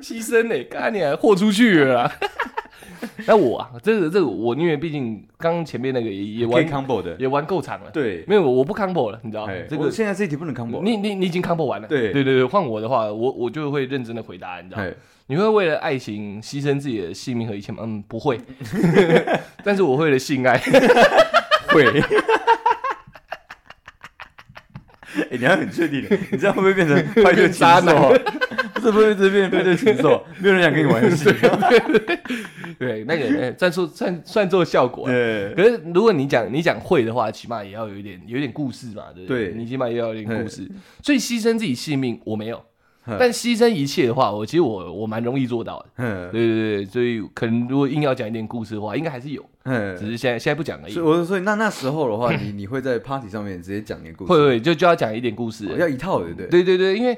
[0.02, 2.12] 牺牲呢，看你还豁出去了。
[3.26, 7.92] 那我啊，这个这个我，因为毕竟刚前面那个也也玩 combo 的，也玩够长了。
[7.92, 9.48] 对，没有我不 combo 了，你知道？
[9.70, 11.88] 这个现在这题不能 combo，你你你已经 combo 完了。
[11.88, 14.82] 对对对对，换我的话，我我就会认真的回答，你知道？
[15.28, 17.84] 你会为了爱情牺牲自己的性命和一切吗？
[17.84, 18.40] 嗯，不会。
[19.64, 20.58] 但是我会了性爱，
[21.68, 21.86] 会。
[25.16, 28.14] 哎，你要很确定，你这样会不会变成派对禽兽？
[28.76, 31.26] 不是，不会直接变成派对禽兽，没有人想跟你玩游戏。
[32.78, 35.08] 对，那个算作算算作效果。
[35.08, 39.54] 对，可是如果你讲你讲会的话，起码也要有一点有一点故事嘛，对不对？
[39.54, 40.70] 你起码也要有点故事。
[41.02, 42.64] 所以牺牲自己性命，我没有。
[43.18, 45.86] 但牺牲一切的话，我其实我我蛮容易做到的。
[45.98, 49.44] 嗯，对对对，所以可能如果硬要讲一点故事的话，应该还是有。
[49.64, 50.94] 嗯，只是现在现在不讲而已。
[50.94, 54.32] 所以我所以那那时候的话，你你会在 party 上面直接讲一个故事？
[54.32, 57.18] 会会就就要讲一点故事，要一套的，对对对对，因为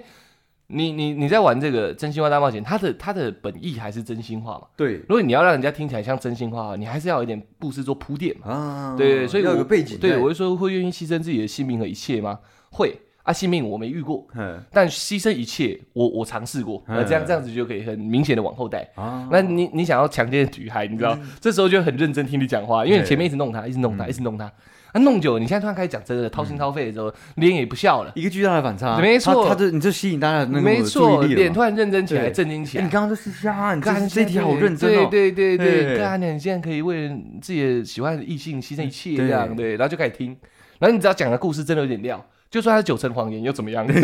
[0.68, 4.68] 你你你在玩这个真心话大冒险，它的它的本意还是真心话嘛。
[4.76, 8.52] 对，如果你要让人家听起来像真心话，你还是要有一点故事做铺垫嘛。
[8.52, 9.98] 啊，对，所以要有个背景。
[10.00, 12.40] 对，我就说会愿意牺牲自己的性命和一切吗？
[12.72, 13.00] 会。
[13.24, 14.26] 啊，性命我没遇过，
[14.72, 18.88] 但牺牲一切，我我尝试过，那这样这样子就可以很明显的往后带。
[19.30, 24.46] 那你你想要强奸女孩，你知道，这时候就很认真听你讲话，因为你前面一直弄他，一直弄他，一直弄他，
[24.92, 29.00] 啊，弄久，了，你现在突然开始讲真的，掏心掏肺的时候，脸也不笑了，一个巨大的反差。
[29.00, 32.84] 没错，他就你就吸引大家那个没错，脸突然认真起来，震惊起来。
[32.84, 35.08] 你刚刚就是瞎，你看这题好认真哦。
[35.12, 37.08] 对对对对，看你现在可以为
[37.40, 40.36] 自己的喜欢的异性牺牲一切这样，对，然后就开始听，
[40.80, 42.26] 然后你只要讲的故事真的有点料。
[42.52, 43.88] 就算他是九成谎言又怎么样？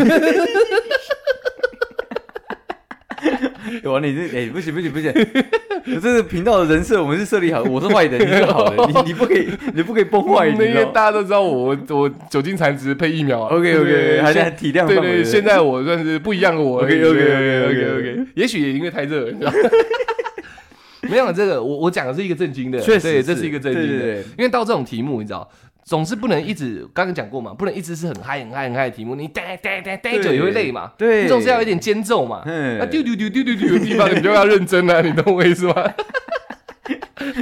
[3.84, 5.12] 哇，你这哎不行不行不行！
[6.00, 13.54] 这个频道的人设我们是设立好，我是坏人，你是好的， 你你不可以你不可以崩坏，因为大家都知道我我酒精残值配疫苗啊。
[13.54, 16.80] OK OK，还在体谅对对，现在我算是不一样的我。
[16.80, 19.52] OK OK OK OK OK，也许也因为太热，你知道。
[21.02, 25.48] 没有这个，我我讲的是一个正经的，确实这是一个正经的，因为到这种题目，你知道。
[25.88, 29.14] 总是不能一直，刚刚讲过嘛，不能一直是很嗨、很嗨、很嗨的题目。
[29.14, 30.92] 你呆呆呆呆久也会累嘛。
[30.98, 32.42] 对，你总是要有点间奏嘛。
[32.44, 35.74] 那丢丢丢丢丢丢的地方，你就要认真了， 你懂我意思吗？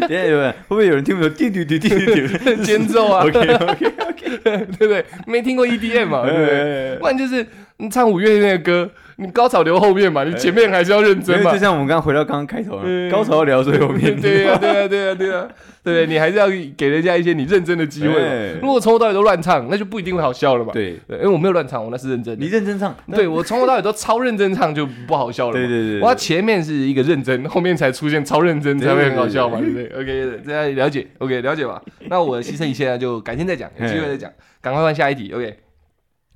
[0.01, 0.51] 等下有没有？
[0.51, 1.33] 会不会有人听不懂？
[1.37, 5.05] 丢丢丢丢丢间奏啊？OK OK OK，对不对？
[5.27, 6.23] 没听过 EDM 嘛？
[6.25, 6.97] 对不对？
[7.01, 7.45] 不然就是
[7.79, 8.91] 你唱五月那个歌。
[9.19, 11.51] 你高潮留后面嘛，你前面还是要认真嘛。
[11.53, 14.21] 就像我们刚刚回到刚刚开头，高潮聊最后面。
[14.21, 15.49] 对呀，对呀，对呀，对呀，
[15.83, 18.59] 对你还是要给人家一些你认真的机会。
[18.61, 20.71] 如果从头到尾都乱唱，那就不一定会好笑了嘛。
[20.73, 22.39] 对，因为我没有乱唱，我那是认真。
[22.39, 25.55] 你认真唱，对我从头到尾都超认真唱，就不好笑了。
[25.55, 31.81] 对对对，我前面是一个认真，后面才出现超认真，才会很好笑嘛，对不对？OK，大家了解，OK，了解吧。
[32.11, 34.31] 那我牺牲一切，就改天再讲，有机会再讲。
[34.61, 35.57] 赶快换下一题，OK。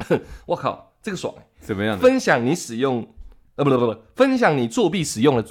[0.47, 1.99] 我靠，这个爽，怎么样？
[1.99, 3.07] 分享你使用。
[3.57, 5.45] 呃，不不不，分享你作弊使用的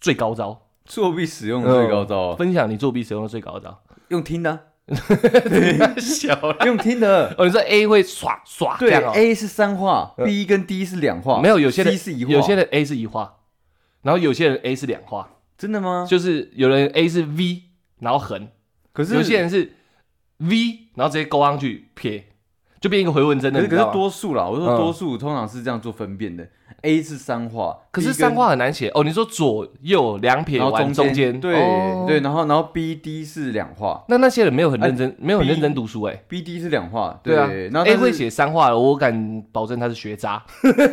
[0.00, 0.68] 最高招。
[0.84, 4.72] 作弊使用的最高招，分享你作弊使用的最高招，用听的。
[5.96, 6.36] 小
[6.66, 7.34] 用听的。
[7.38, 11.40] 哦，你说 A 会耍耍对，A 是三画，B 跟 D 是两画。
[11.40, 13.36] 没有，有些人是一画，有些人 A 是一画，
[14.02, 15.30] 然后有些人 A 是两画。
[15.56, 16.06] 真的吗？
[16.06, 17.62] 就是有人 A 是 V，
[18.00, 18.48] 然后横，
[18.92, 19.72] 可是有些人是
[20.38, 22.33] V，然后直接勾上去撇，
[22.84, 23.66] 就变一个回纹针的。
[23.66, 26.46] 可是多数啦，我说多数通常是这样做分辨的。
[26.84, 29.02] A 是三画，可是三画很难写哦。
[29.02, 31.54] 你说左右两撇，然后中间，对
[32.06, 34.04] 对，然后然后 B D 是两画。
[34.08, 36.22] 那那些人没有很认真，没有很认真读书哎。
[36.28, 37.48] B D 是两画，对啊。
[37.72, 40.42] 然后 A 会写三画，我敢保证他是学渣。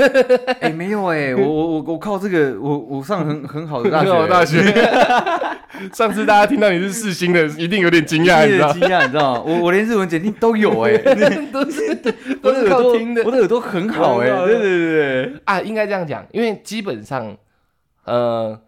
[0.61, 4.61] 哎，没有哎，我我我我靠这个，我我上很很好的大学大学。
[5.93, 10.95] 上次大家听到你是四星的，一定有点惊讶，你知道惊讶，你知道吗我我连日文检定都有哎，
[11.51, 11.95] 都是
[12.41, 17.35] 都是靠听的，我的耳朵很好哎，对对对对啊，应该这样讲，因为基本上
[18.05, 18.59] 呃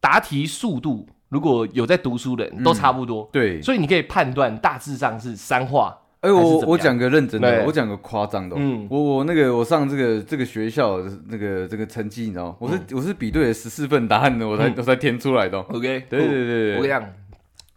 [0.00, 8.56] 答题速度如果有在读书的人都差不多，对，所以你可以判断大致上是三话哎，我我讲个认真的，我讲个夸张的。
[8.58, 10.98] 嗯，我我那个我上这个这个学校
[11.28, 12.56] 那个这个成绩，你知道吗？
[12.58, 15.58] 我是我是比对了十四份答案的，我才我才填出来的。
[15.58, 17.04] OK，对对对我跟你讲，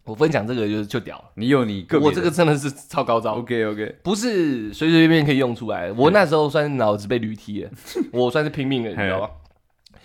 [0.10, 3.36] 我分享这个就就屌，你有你个，我这个真的是超高招。
[3.36, 5.92] OK OK，不是随随便便可以用出来。
[5.92, 7.70] 我那时候算是脑子被驴踢了，
[8.12, 9.30] 我算是拼命了，你知道吗？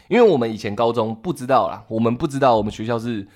[0.08, 3.26] 因为我们以前高中不知道啦，我们不知道我们学校是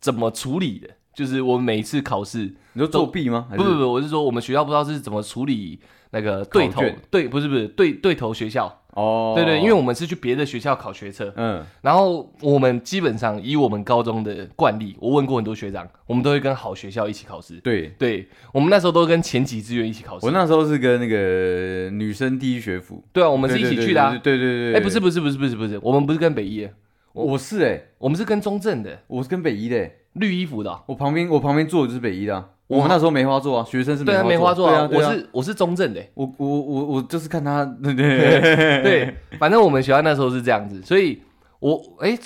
[0.00, 0.88] 怎么处理的。
[1.14, 3.48] 就是我们每一次考试，你说作弊吗？
[3.56, 5.80] 不不不，我是说我们学校不知道是怎么处理
[6.10, 17.88] 那个对头对，不是不是对对头学校哦，对对，因为我们是去别的学校考学测，嗯，然后我们基本上以我们高中的惯例，我问过很多学长，我们都会跟好学校一起考试，对。
[17.98, 26.66] 对，我们那时候都跟前几志愿一起考试，我那时候是跟那个女生第一学府，对啊，我们是一起去的啊，对对对，哎，不是不是不是不是不是，我们不是跟北一，
[27.12, 29.90] 我是哎，我们是跟中正的，我是跟北一的。
[30.16, 37.94] 绿衣服的，我旁边我旁边坐的就是北医的，我们那时候梅花座啊，学生是对啊梅花座啊，我是我是中正的，我我我我就是看他， 对。
[37.94, 41.22] 对对，反正我们学校那时候是这样子，所以
[41.60, 42.18] 我哎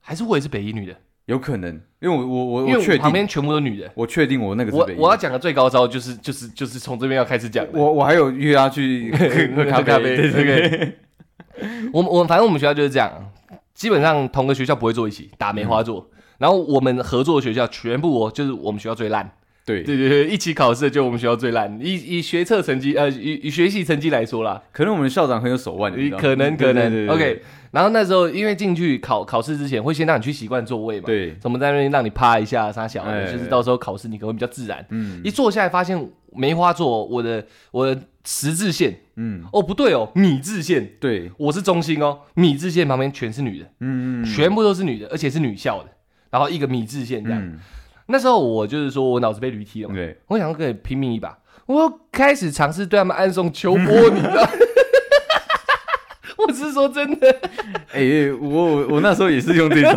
[0.00, 0.94] 还是我也是北医女的，
[1.26, 1.70] 有可能，
[2.00, 9.12] 因为我我我因为旁边全部都女的，我确定我那个是北我要讲的最高招就是就是就是从这边要开始讲，我我还有约他去
[9.54, 10.98] 喝咖啡，对对，
[11.92, 13.10] 我我反正我们学校就是这样，
[13.74, 16.08] 基本上同个学校不会坐一起打梅花座。
[16.38, 19.30] 然后我们合作的学校全部哦，就是我们学校最烂。
[19.64, 21.78] 对对对对，一起考试就我们学校最烂。
[21.80, 25.92] 以以学测成绩，呃，以以学习成绩来说啦，可能我们校长很有手腕。
[26.18, 27.08] 可能可能。
[27.08, 27.40] OK，
[27.70, 31.06] 然后那时候因为进去考考试之前，会先让你去习惯座位嘛。
[31.06, 31.36] 对。
[31.40, 34.84] 怎么在那边让你趴一下，啥小的，就是到时候考试你可能会比较自然。
[34.90, 35.20] 嗯。
[35.22, 40.94] 一坐下来发现梅花座，我的我的十字线，嗯，哦不对哦，米字线。
[40.98, 41.30] 对。
[41.36, 45.90] 我是中心哦，米字线旁边全是女的，嗯嗯，全部都是女的，而且是女校的。
[46.30, 47.58] 然后一个米字线这样，
[48.06, 54.48] 那时候我就是说我脑子被驴踢了，对，我想可以拼命一把，我开始尝试对他们暗送秋波，你知道？
[56.38, 57.40] 我是说真的，
[57.92, 59.96] 哎，我我那时候也是用这招，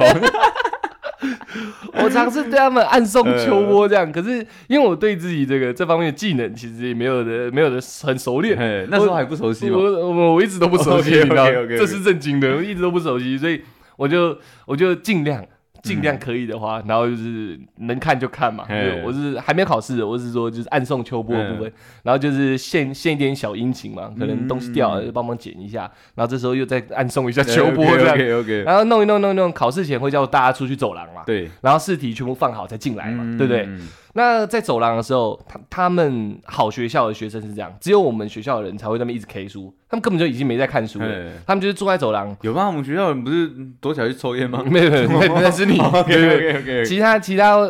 [2.03, 8.55] 我尝试对他们暗送秋波这样，可是因为我对自己这个这方面的技能其实也没有的没有的很熟练，
[8.91, 11.47] 那时候还不熟悉，我我我一直都不熟悉，你知道？
[11.69, 13.63] 这是正经的，我一直都不熟悉，所以
[13.97, 14.37] 我就
[14.67, 15.43] 我就尽量。
[15.85, 18.65] 尽量可以的话，然后就是能看就看嘛。
[19.05, 21.71] 我是还没有考试，我是说就是暗送秋波的部分，
[22.01, 28.15] 然后就是献献一点小殷勤嘛，可能东西掉了就帮忙捡一下，然后这时候又再暗送一下秋波这样。
[28.15, 28.63] OK OK。
[28.63, 31.21] 然后弄一弄弄一弄，考试前会叫大家出去走廊嘛。
[31.25, 31.49] 对。
[31.61, 33.69] 然后试题全部放好再进来嘛，对不对？
[34.17, 42.35] 那在走廊的时候，他他们好学校的学生是这样，只有我们学校的人才会那么一直 K 书，他们根本就已经没在看书了，他们就是坐在走廊。
[42.41, 42.67] 有吗？
[42.67, 44.63] 我们学校人不是躲起来去抽烟吗？
[44.65, 45.77] 没有没有，那是你。
[45.79, 46.85] OK OK OK。
[46.85, 47.69] 其他其他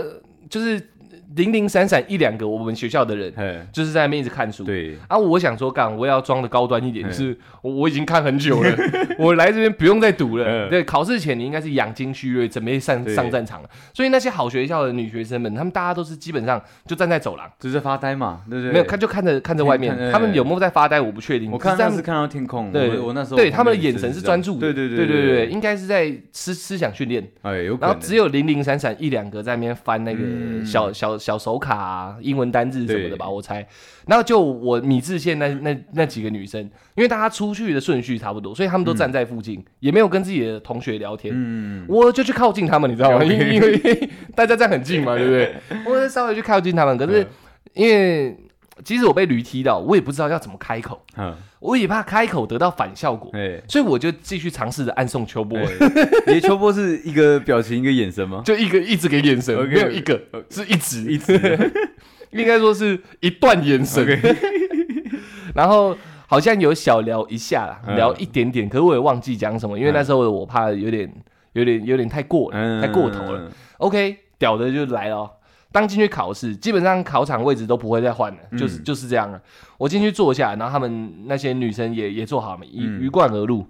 [0.50, 0.92] 就是。
[1.36, 3.34] 零零散散一两个我们学校的人，
[3.72, 4.64] 就是在那边一直看书。
[4.64, 8.76] 对啊，我想说，干我要装的高端一点，是我我已经看很久了，
[9.20, 10.70] 我来这边不用再读了。
[10.70, 13.70] 对，考试前你应该是养精蓄锐，准备上上战场了。
[13.94, 18.72] 所以那些好学校的女学生们，她们大家都是基本上就站在走廊，只是发呆嘛，对不对？
[18.72, 21.52] 没有看就看着看着外面，他们有没有在发呆，我不确定。
[21.52, 27.26] 我看那是看到天空，对，我那时候对他们的眼神是专注的，对对对对对对，应该是在思思想训练。
[27.42, 30.20] 哎，有然后只有零零散散一两个在那边翻那个
[30.66, 32.16] 小小小手卡。
[32.22, 33.68] 英文单字什么的吧，我猜。
[34.08, 36.62] 然后就我米字线那那那几个女生，
[36.96, 41.34] 因为大家出去的顺序差不多，所以他们都站在附近，也没有跟自己的同学聊天。
[41.36, 43.24] 嗯，我就去靠近他们，你知道吗？
[43.24, 45.56] 因为因为大家站很近嘛，对不对？
[45.86, 47.26] 我稍微去靠近他们，可是
[47.74, 48.38] 因为
[48.84, 51.02] 即使我被驴踢到，我也不知道要怎么开口。
[51.18, 51.36] 嗯，
[51.66, 53.32] 我也怕开口得到反效果。
[53.68, 55.60] 所以我就继续尝试着暗送秋波。
[56.28, 58.42] 你的秋波是一个表情，一个眼神吗？
[58.46, 61.72] 就一个一直给眼神，没有一个是一直一直。
[62.32, 64.06] 应该说是一段眼神，
[65.56, 65.96] 然后
[66.28, 71.10] 好像有小聊一下啦，聊一点点，可是我也忘记讲什么，因为那时候我怕有点、
[71.54, 73.50] 有点、有点太过了，太过头了。
[73.78, 75.32] OK，屌的就来了，
[75.76, 79.42] 当进去考试，基本上考场位置都不会再换了，就是就是这样了。
[79.78, 83.68] 我进去坐下，然后他们那些女生也也坐好，一鱼贯而入。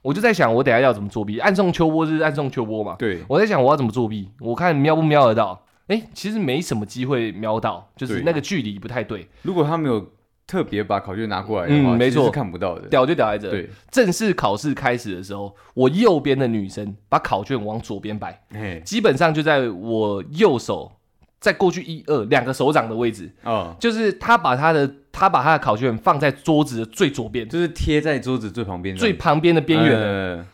[0.00, 1.40] 我就在想，我等下要怎么作弊？
[1.40, 2.94] 暗送秋波是暗送秋波嘛？
[2.96, 5.60] 对，我在想我要怎么作弊，我看瞄不瞄得到。
[5.88, 9.28] 哎，其实没什么机会瞄到，就是那个距离不太对。
[9.42, 10.12] 如果他没有
[10.46, 12.82] 特别把考卷拿过来的话，没错，看不到的。
[12.88, 13.50] 屌就屌在这。
[13.50, 18.40] 对，正式考试开始的时候，我右边的女生把考卷往左边摆，
[18.84, 20.92] 基本上就在我右手
[21.40, 23.30] 再过去一二两个手掌的位置。
[23.44, 30.46] 哦，就是他把他的他把他的考卷放在桌子的最左边，就是贴在桌子最旁边最旁边的边缘。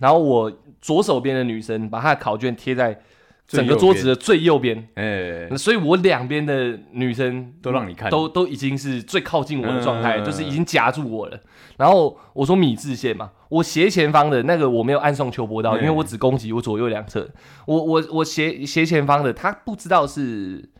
[0.00, 3.00] 然后我左手边的女生把她的考卷贴在。
[3.52, 11.38] 整个桌子的最右边，哎，所以我两边的女生都让你看，都都已经是最靠近我的状态，就是已经夹住我了。
[11.76, 17.28] 然后我说米字线嘛，我斜前方的那个我没有按送秋波刀，因为我只攻击我左右两侧。
[17.66, 20.70] 我我我斜斜前方的他不知道是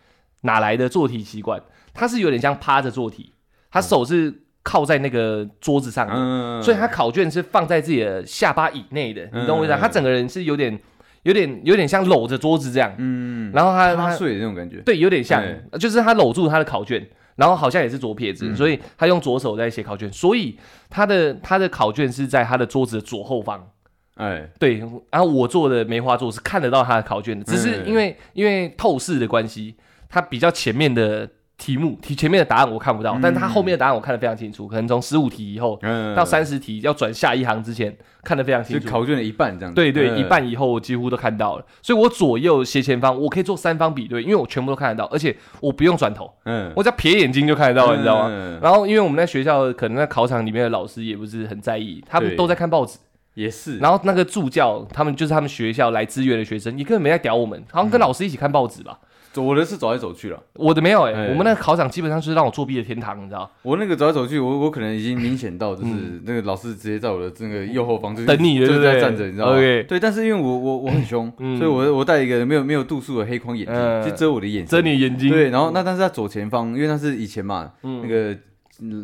[0.41, 1.61] 哪来的做题习惯，
[1.93, 3.33] 他是有点像趴着做题，
[3.70, 9.77] 他手是靠在那个桌子上的，所以他考卷是放在自己的下巴以内的，你懂我意思？
[9.79, 10.81] 他整个人是有点。
[11.23, 15.43] 有点有点像搂着桌子这样，嗯，然后他他睡的那种感觉，对，有点像，
[15.79, 17.07] 就是他搂住他的考卷，
[17.37, 20.59] 然后好像也是左撇子，所以他用左手在写考卷，所以
[20.91, 23.68] 他的他的考卷是在他的桌子的左后方，
[24.16, 24.79] 哎，对，
[25.11, 29.77] 然后我做的梅花座是看得到他的考卷的，只是因为因为透视的关系，
[30.09, 31.29] 他比较前面的。
[31.62, 34.66] 题目题前面的答案我看不到，但他后面的答案我看得非常清楚。
[34.66, 35.78] 可能从十五题以后
[36.16, 38.88] 到三十题要转下一行之前看得非常清楚。
[38.88, 39.72] 考卷的一半这样。
[39.72, 41.64] 对对，一半以后我几乎都看到了。
[41.80, 48.58] 所以我左右斜前方我可以做三方比对，因为我全部都看得到，而且我不用转头，嗯，我只要瞥眼睛就看得到，你知道吗？
[48.60, 52.98] 然后因为我们在学校可能在考场里面的老师也不是很在意，他们都在看报纸，
[53.34, 53.78] 也是。
[53.78, 58.98] 然后那个助教他们就是他们学校来支援的学生，你根本没在屌我们，好像跟老师一起看报纸吧。
[59.37, 63.51] 我的是走来走去了，我的没有哎，我们那个考场基本上是让我作弊的天堂，你知道？
[63.62, 65.91] 我那个走来走去，我我可能已经明显到就是
[66.24, 69.57] 那个老师直接在我的那个右后方就等你，就是在站着，你知道吗？
[69.57, 75.30] 对，但是因为我我我很凶，所以我我戴一个没有没有度数的黑框眼镜，就遮我的眼睛，遮你眼睛。
[75.30, 78.37] 对，然后那但是在左前方，因为那是以前嘛，那个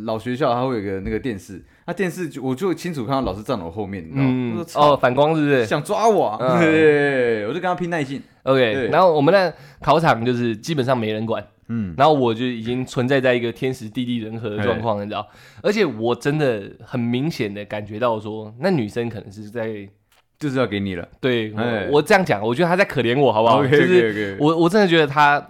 [0.05, 1.63] 老学校它会有个那个电视。
[1.87, 4.65] 那电视就我就清楚看到老师站我后面，你知道吗？
[4.75, 5.65] 哦，反光是不是？
[5.65, 6.37] 想抓我？
[6.61, 8.23] 对，我就跟他拼耐性。
[8.43, 15.27] OK，然后我们那考场就是基本上没人管，嗯，然后我就已经存在在一个天时地利人和的状况，你知道？
[15.63, 19.89] 而且我真的很明显的感觉到说，那女生可能是在
[20.39, 21.07] 就是要给你了。
[21.21, 21.53] 对，
[21.91, 23.67] 我这样讲，我觉得她在可怜我，好不好？
[23.67, 25.47] 就是我我真的觉得她，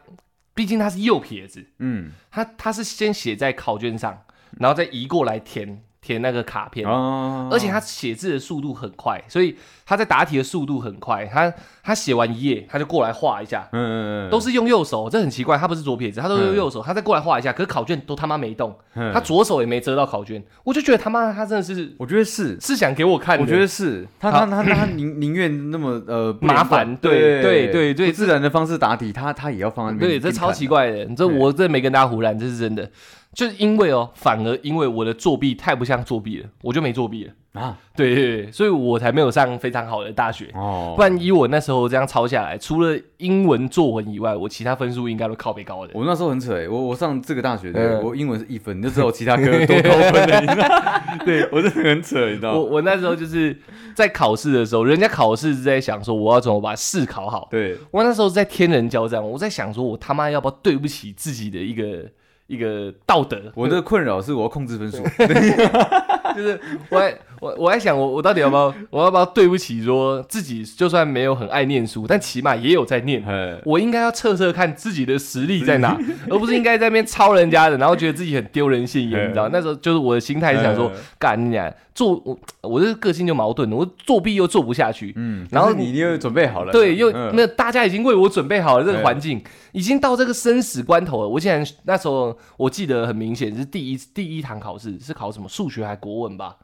[0.59, 4.24] 毕竟他是右撇子，嗯，他他是先写在考卷上，
[4.59, 5.84] 然后再移过来填。
[6.09, 9.54] 填那个卡片，而且他写字的速度很快，所以
[9.84, 11.26] 他在答题的速度很快。
[11.26, 11.52] 他
[11.82, 15.59] 他写完一页，他就过来画一下，嗯嗯嗯，都是用右手，这很奇怪。
[15.59, 17.52] 他不是左撇子，他都用右手，他再过来画一下。
[17.52, 18.74] 可是考卷都他妈没动，
[19.12, 22.59] 他左手也没遮到考卷，我就觉得他妈他真的是，我觉得是。
[22.59, 24.09] 是想给我看，我觉得是。
[24.18, 31.04] 他他他他宁宁愿那么呃麻烦，对对对对，自然的方式答题，他他也要放在那边，对，这超奇怪的。
[31.14, 32.90] 这我这没跟大家胡乱，这是真的。
[33.39, 37.78] 就是因为哦，反而因为我的作弊太不像作弊了，我就没作弊了啊。
[37.95, 40.95] 对对对，所以我才没有上非常好的大学哦。
[40.97, 45.93] 不然以我那时候这样抄下来，除了英文作文以外，我其他分数应该都靠背高的。
[45.95, 50.68] 我那时候很扯哎，我我上这个大学的，我英文是一分，你就知道我其他科多高分的。
[51.24, 52.59] 对我真的很扯，你知道吗？
[52.59, 53.57] 我我那时候就是
[53.95, 57.47] 在考试的时候，人家考试是在想说我要怎么把试考好。
[57.53, 62.05] 对我那时候在天人交战，我在想说我他妈要不要对不起自己的一个。
[62.49, 65.03] 一个道德，我的困扰是我要控制分数，
[66.34, 66.99] 就是我
[67.41, 73.22] 我我在想我我到底要不要 我要不要对不起说自己就算没有很爱念书，但起码也有在念，
[73.64, 75.99] 我应该要测测看自己的实力在哪，
[76.30, 79.49] 而不是应该在那边抄人家的，然后觉得自己很丢人现眼，你知道？
[79.51, 89.43] 那时候就是我的心态是想说，干你俩做我我这个性就矛盾，我作弊又做不下去，嗯，然后你又准备好了，对，又那大家已经为我准备好了这个环境。
[89.72, 91.28] 已经到这个生死关头了。
[91.28, 96.57] 我竟然那时候我记得很明显是第一第一堂考试是考什么数学还国文吧？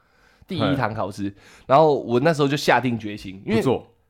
[0.47, 1.33] 第一堂考试，
[1.67, 3.63] 然后我那时候就下定决心，因为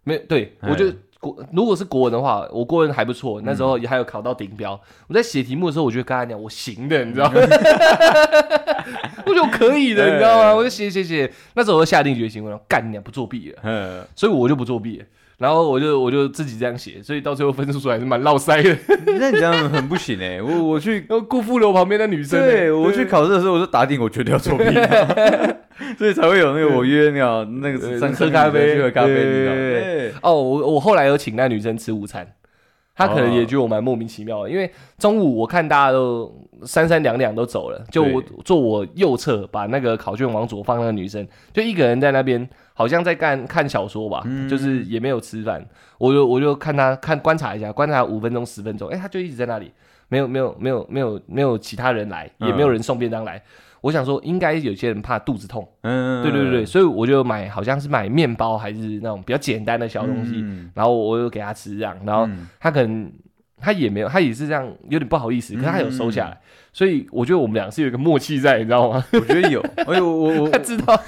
[0.02, 4.78] 没对我就国如果是国文的话，我国文还不错，那时候也还有考到顶标。
[5.06, 7.40] 我在写题目的时候，我就跟他讲我行的，你知道吗？
[9.24, 10.54] 我就可以的，你知道吗？
[10.54, 15.06] 我就写写写，那时候我就下定决心，我说干你不作弊了，所以我就不作弊了。
[15.38, 18.76] 然后我就我就自己这样写，所以到最后分数出来是蛮落塞的。
[19.18, 20.40] 那你这样很不行 哎！
[20.40, 22.40] 我我去辜负了我旁边的女生。
[22.40, 24.64] 对，我去考试的时候我就打定我绝对要作弊，
[25.98, 27.78] 所以才会有那个我约那那个
[28.12, 32.26] 喝咖啡去喝咖啡，哦，我我后来有请那女生吃午餐。
[32.96, 36.32] 她可能也觉得我蛮莫名其妙的，因为中午我看大家都
[36.62, 45.64] 三三两两都走了，就我坐我右侧，把那个考卷往左放，那个女生就一个人在那边，好像在干看小说吧，就是也没有吃饭。
[45.96, 49.72] 我就我就看他看观察一下，观察五分钟十分钟，哎，他就一直在那里，
[50.08, 53.40] 没有没有没有没有没有其他人来，也没有人送便当来。
[53.80, 60.42] 我想说，应该有些人怕肚子痛，嗯，对对对，所以我就买，好像是买面包还是那种比较简单的小东西，
[60.74, 62.26] 然后我又给他吃这样，然后
[62.58, 63.12] 他可能
[63.60, 66.40] 他也没有，他也是这样，有点不好意思，可是他有收下来，
[66.72, 69.04] 所以我觉得我们俩是有一个默契在，你知道吗？
[69.12, 70.98] 我觉得有，哎呦，我我 他知道，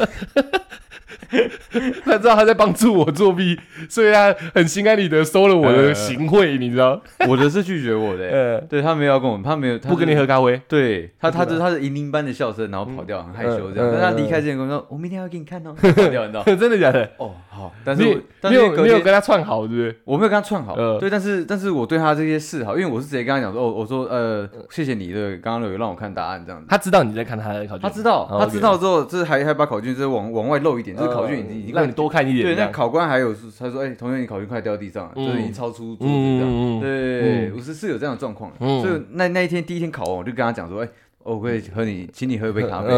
[2.04, 3.58] 他知道他在帮助我作弊，
[3.88, 7.00] 所以他很心安理得收了我的行贿，你知道？
[7.28, 13.90] 我的是拒绝我的， 呃，对他没有要跟我，他没有不跟你喝咖啡，对他，他是他是银铃般的笑声，然后跑掉，很害羞这样。
[13.92, 16.42] 但他离开之前跟我说：“我明天要给你看哦。”跑掉，你知道？
[16.44, 17.08] 真的假的？
[17.18, 19.96] 哦，好，但是没有没有跟他串好，对不对？
[20.04, 32.44] 我没有跟他串好，对，但是但是我对他这些示好，因为我是直接跟他讲说：“哦，我说呃，谢谢你，对，刚刚有让我看答案这样子。”他知道你在看他的考卷，他知道，他知道之后，就是还还把考卷就是往往外露一点，就是考卷已经已经让你多看一点。
[32.44, 40.88] 对，那考官还有他说：“哎，同学，你考卷快掉地上了，就是已经超出桌子这样。”对，我是是有这样的状况，所以那那一天第一天考完，我就跟他讲说：“哎，
[41.22, 42.88] 我会和你，请你喝一杯咖啡。”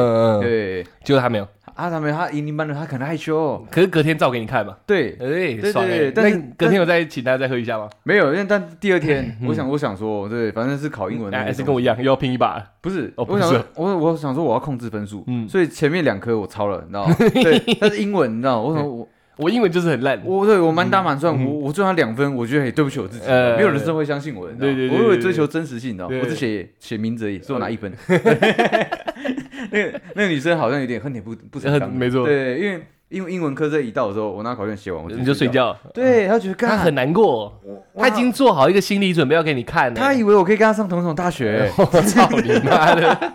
[0.42, 1.48] 对，结果他没有。
[1.78, 3.64] 啊，他没有，他银铃班的，他可能害羞。
[3.70, 4.76] 可是隔天照给你看嘛？
[4.84, 6.10] 对，哎，对对。
[6.10, 7.88] 但是隔天有再请他再喝一下吗？
[8.02, 12.60] 没有，因为但第二天，我想，我想说，对，反正是考英文，还是跟我一样又要拼一把？
[12.80, 17.14] 不是，我想，我我想说我要控制分数，嗯，所以前面两科我抄了，你知道吗？
[17.42, 19.08] 对，但是英文，你知道，我想我
[19.38, 27.92] 我英文就是很烂，我对我满打满算，我我赚他两分，我觉得对不起我自己，没有人真会相信我，对对对，我为追求真实性，你知道，我只写写名字而已，所以我拿一分。
[29.70, 32.26] 那个那个女生好像有点恨铁不不成钢，没错。
[32.26, 35.76] 对，因为因为英文科这一到的时候，我拿考卷写完，我你就睡觉。
[35.92, 37.60] 对他觉得他很难过，
[37.96, 39.92] 他已经做好一个心理准备要给你看。
[39.94, 41.70] 他以为我可以跟他上同一所大学。
[41.76, 43.32] 我操你妈的，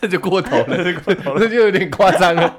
[0.00, 2.56] 这就过头了，过头了，这就有点夸张了。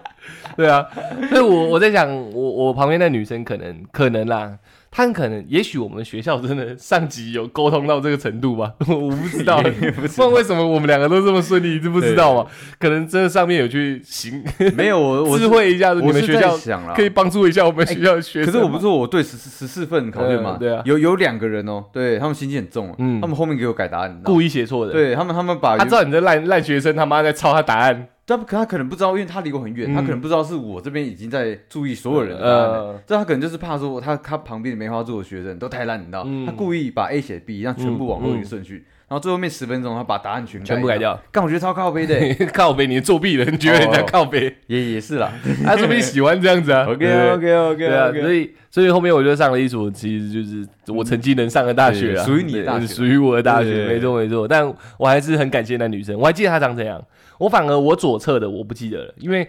[0.57, 0.85] 对啊，
[1.29, 4.57] 所以我我在想，我我旁边那女生可能可能啦。
[4.89, 9.61] 她很可能，也许我们学校真的上级有沟通到这个程度吧， 我不知道，
[9.95, 12.49] 不知道为什么我们两个都这么顺利，你知不知道嘛？
[12.79, 14.43] 可能真的上面有去行，
[14.75, 16.57] 没有我我智慧一下子，你们学校
[16.95, 18.45] 可以帮助一下我们学校学生。
[18.45, 28.07] 可是我不是我对十十四份考卷嘛，对啊，有有两个人哦，对他们心机很重，嗯，他们后面给我改答案，故意写错的，对他们他们把他知道你这烂烂学生他妈在抄他答案。
[28.35, 33.03] 他可他可能不知道，因为他离我很远，他可能不知道是我这边已经在注意所有人的答案。
[33.07, 36.27] 这他可能就是怕说他他旁边的梅花座的学生都太烂，你知道？
[36.45, 41.17] 他故意把 A 写 B，让全部往后一个顺序，然后最后面十分钟他把答案全全部改掉。
[41.31, 42.19] 但我觉得超靠背的，
[42.53, 44.53] 靠背你作弊了，你觉得人家靠背。
[44.67, 45.31] 也也是啦，
[45.63, 46.85] 他 说不定喜欢这样子啊。
[46.87, 47.95] OK OK OK，对？
[47.95, 54.47] 啊，所以所以后面我就上了一所，其实就是我成绩能上的大学啊，属于你的大学，属于我的大学，没错没错。
[54.47, 57.01] 但我还是很感谢那女生，我还记得她长怎样。
[57.39, 59.47] 我反而我左侧的我不记得了，因为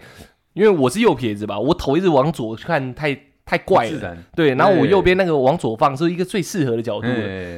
[0.53, 3.17] 因为我是右撇子吧，我头一直往左看，太
[3.49, 4.15] 太怪了。
[4.35, 7.07] 对，然后我右边那个往左放是一个最适合的角度，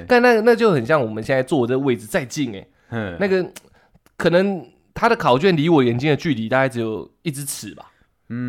[0.08, 3.46] 但那那就很像我们现在坐这个位置再近哎，那个
[4.16, 7.91] 可能他的考卷离我眼睛的距离大概只有一只尺吧。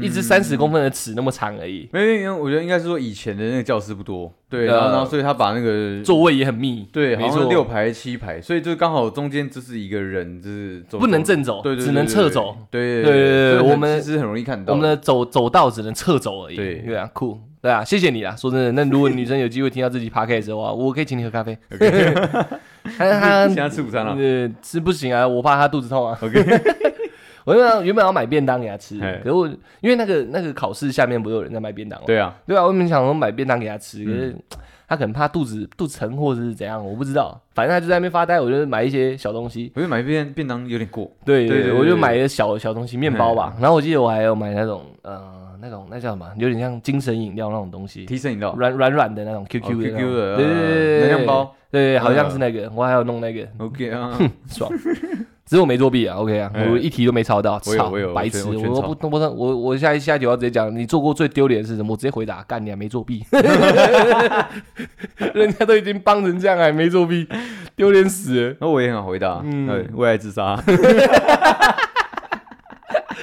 [0.01, 1.89] 一只三十公分的尺那么长而已。
[1.93, 16.75] 没有，我觉得应该是说以前的那个教室不多，对，然后然后所以他把那个座位也很密，对，没错，六排七排，所以就刚好中间就是一个人，就是不能正走，对，只能侧走，对对对对，我们其实很容易看到，我们的走走道只能侧走而已，对。
[16.83, 21.57] 对啊，酷，对啊，谢谢你啊，说真的，那如果女生有机会听到自己 podcast 的话， 我可以请你喝咖啡。
[22.99, 24.17] 他他现在吃午餐了，
[24.61, 26.19] 吃不行啊，我怕他肚子痛啊。
[26.21, 26.43] OK。
[27.45, 29.47] 我原本原本要买便当给他吃，可是我
[29.81, 32.05] 因为那个那个考试下面不是有人在卖便当吗？
[32.07, 34.37] 对啊，对啊，我原本想说买便当给他吃，可是
[34.89, 37.41] 他可能怕肚子肚子疼或者是怎样，我不知道。
[37.55, 39.73] 反正他就在那边发呆，我就买一些小东西。
[39.75, 41.11] 我觉得买便便当有点过。
[41.25, 43.55] 对对对，我就买一个小小东西，面包吧。
[43.61, 53.47] 然后我记得我还有买那种呃那种那叫什么，有点像精神饮料那种东西，提神饮料，软软软的那种 QQ 的 QQ 的，对对对，能量包，对，好像是那个，我还要弄那个。
[53.59, 54.19] OK 啊，
[54.51, 54.69] 爽。
[55.45, 58.43] 只是我没作弊啊，OK 啊，我一题都没抄到，操，白痴！
[58.47, 61.93] 我不不不，我我下一下就要直接讲，你做过最丢脸的是什么？
[61.93, 63.23] 我直接回答，干你还没作弊，
[65.35, 67.29] 人家都已经帮成这样，还没作弊，
[67.77, 68.57] 丢脸死了。
[68.61, 70.59] 那我也很好回答，嗯，为爱自杀。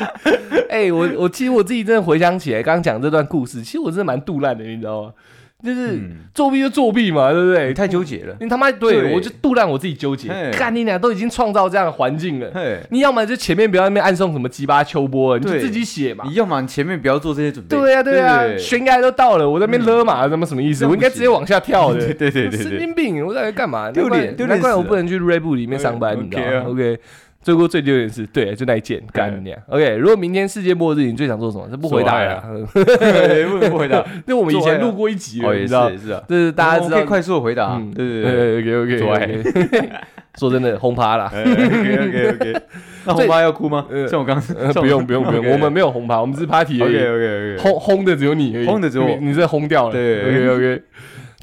[0.70, 5.14] 哎，我我其实我自己真的回想起来，刚刚讲这段故事，其实我真的蛮杜烂的，你知道吗？
[5.62, 6.00] 就是
[6.34, 7.74] 作弊就作弊嘛，对不对？
[7.74, 10.30] 太纠结了，你他妈对我就杜烂我自己纠结。
[10.54, 12.50] 看你俩都已经创造这样的环境了，
[12.92, 16.24] 你要么就前面不要那边暗送什么鸡巴秋波，你就自己写嘛。
[16.26, 17.76] 你要么你前面不要做这些准备。
[17.76, 20.86] 对呀对呀，悬崖都到了，我在那边勒马什么什么意思？
[20.86, 22.00] 我应该直接往下跳的。
[22.16, 23.26] 对对对，神经病！
[23.26, 23.92] 我在干嘛？
[23.92, 24.58] 丢脸丢脸！
[24.58, 26.98] 难怪我不能去锐步里面上班，你知道吗？OK。
[27.42, 31.68] 最过最丢脸是，对，就那一件，干你 OK，如果明天世界末日，你最想做什么？
[31.72, 32.44] 这不回答呀？
[32.74, 34.06] 不不回答。
[34.28, 35.90] 那我们以前录过一集，你知道？
[35.98, 37.82] 是啊，就是大家知道快速的回答。
[37.96, 39.90] 对对对，OK OK。
[40.38, 41.26] 说真的，轰趴了。
[41.26, 42.62] OK OK OK，
[43.06, 43.86] 那轰趴要哭吗？
[44.10, 44.42] 像我刚
[44.74, 46.82] 刚，不用不用不用，我们没有轰趴，我们是 party。
[46.82, 49.92] OK OK OK，轰轰的只有你，轰的只有我，你这轰掉了。
[49.94, 50.84] 对，OK OK。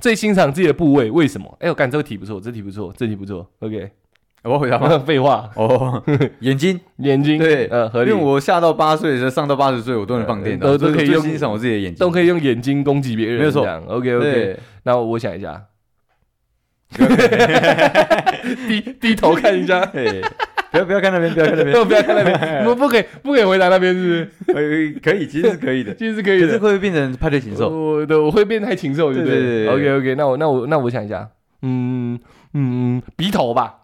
[0.01, 1.57] 最欣赏自己的部位，为什么？
[1.61, 3.47] 哎，我感这个题不错，这题不错，这题不错。
[3.61, 3.90] OK。
[4.47, 4.99] 我回答吗？
[5.05, 6.03] 废话，哦，
[6.40, 8.11] 眼睛，眼睛，对，呃，合理。
[8.11, 15.62] 因为，我下到八岁的时候，上到八十岁，我都能放电，都都可以用欣赏我自己的眼睛，都可以用眼睛攻击别人，没有错，OK OK，那我想一下，
[18.68, 19.84] 低低头看一下，
[20.72, 24.55] 不要不要看那边，不要看那边，不要看那边，不不可以不可以回答那边，是呃
[25.03, 25.94] 可以，其实是可以的？
[25.94, 27.68] 其实是可以可是的，会不会变成派对禽兽？
[27.70, 31.28] 我的我会变态禽兽，对不对对对对 OK OK，那我那我那我想一下，
[31.62, 32.18] 嗯
[32.55, 33.76] 嗯，鼻头吧，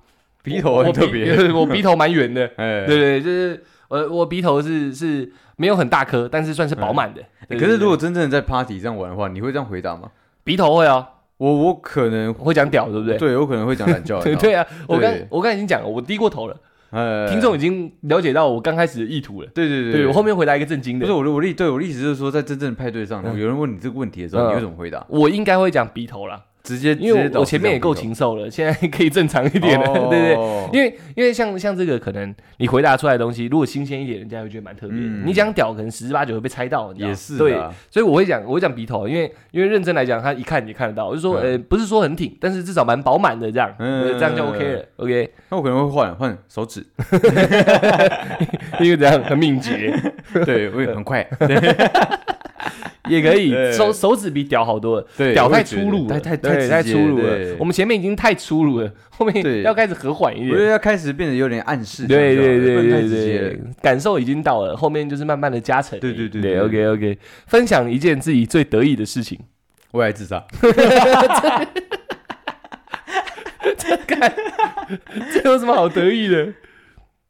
[0.42, 7.22] 鼻头很特别，我 我鼻头蛮圆的， 哎，对对，就是我我鼻头是是没有很大颗，但是算是饱满的。
[7.48, 10.10] 可是如果真正在 party 这样玩的话，你会这样回答吗？
[10.44, 13.16] 鼻头会啊，我我可能会讲屌，对不对？
[13.18, 16.56] 对我可能会讲懒觉， 对对啊，我刚我刚才已经讲了，我低过头了，
[16.90, 19.48] 呃，听众已经了解到我刚开始的意图了。
[19.54, 25.04] 对对对我后面回答一个震惊的不是，我的我的意对我的意思就是说，在真正的派对上，嗯有人问你这个问题的时候，嗯你会怎么回答？
[25.08, 30.08] 我应该会讲鼻头啦，直接因为我前面也够禽兽了，现在可以正常一点了，哦。
[30.08, 30.34] 对不对。
[30.72, 35.02] 因为因为像像这个，可能你回答出来的东西，如果新鲜一点，人家会觉得蛮特别的。
[35.04, 35.22] 嗯。
[35.26, 41.52] 你讲屌，可能十之八九会被猜到，你知道也是对，啊所以我会讲，我会讲鼻头，因为因为认真来讲，他一看也看得到，我就说，嗯。
[41.52, 46.86] 呃，不是说很挺，但是至少蛮饱满的这样，嗯呃这样就 OK 了，OK，那我可能会换换手指，
[48.80, 49.22] 因为这样？
[49.24, 49.94] 很敏捷，
[50.44, 51.26] 对，我也很快，
[53.12, 60.50] 也可以，手手指比屌好多了，对，屌太粗鲁了，太太太太粗鲁了，我们前面已经太粗鲁了， 后面要开始和缓一点。
[60.50, 65.98] 我觉得要开始变得有点暗示，对对对对对，感受已经到了，后面就是慢慢的加成。
[66.00, 66.52] 对对对对。
[66.54, 69.38] 对，OK OK，分享一件自己最得意的事情。
[69.92, 70.42] 我爱自杀，
[73.76, 73.96] 这
[75.32, 76.48] 这有什么好得意的？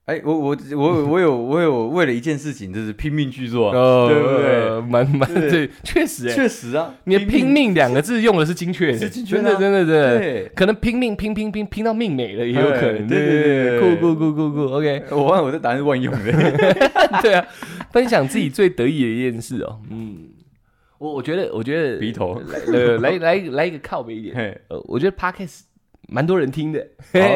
[0.06, 4.80] 哎，我我我 我有我有为了一件事情，就是拼命去做啊，哦， 对不对？
[4.90, 13.04] 蛮蛮对对，确实哎，确实啊，你的“拼命”两个字用的是精确，是精确真的真的真的，对，可能拼命拼拼拼拼到命没了也有可能。
[13.04, 16.32] 哎对对对酷酷酷酷酷，OK， 我忘了我的答案是万用的，
[17.22, 17.46] 对啊，
[17.92, 20.30] 分享自己最得意的一件事哦，嗯，
[20.98, 22.42] 我我觉得我觉得鼻头，
[22.72, 25.60] 呃，来来来一个靠背一点，嘿，呃，我觉得 Podcast
[26.12, 27.28] 蛮多人听的，嘿嘿。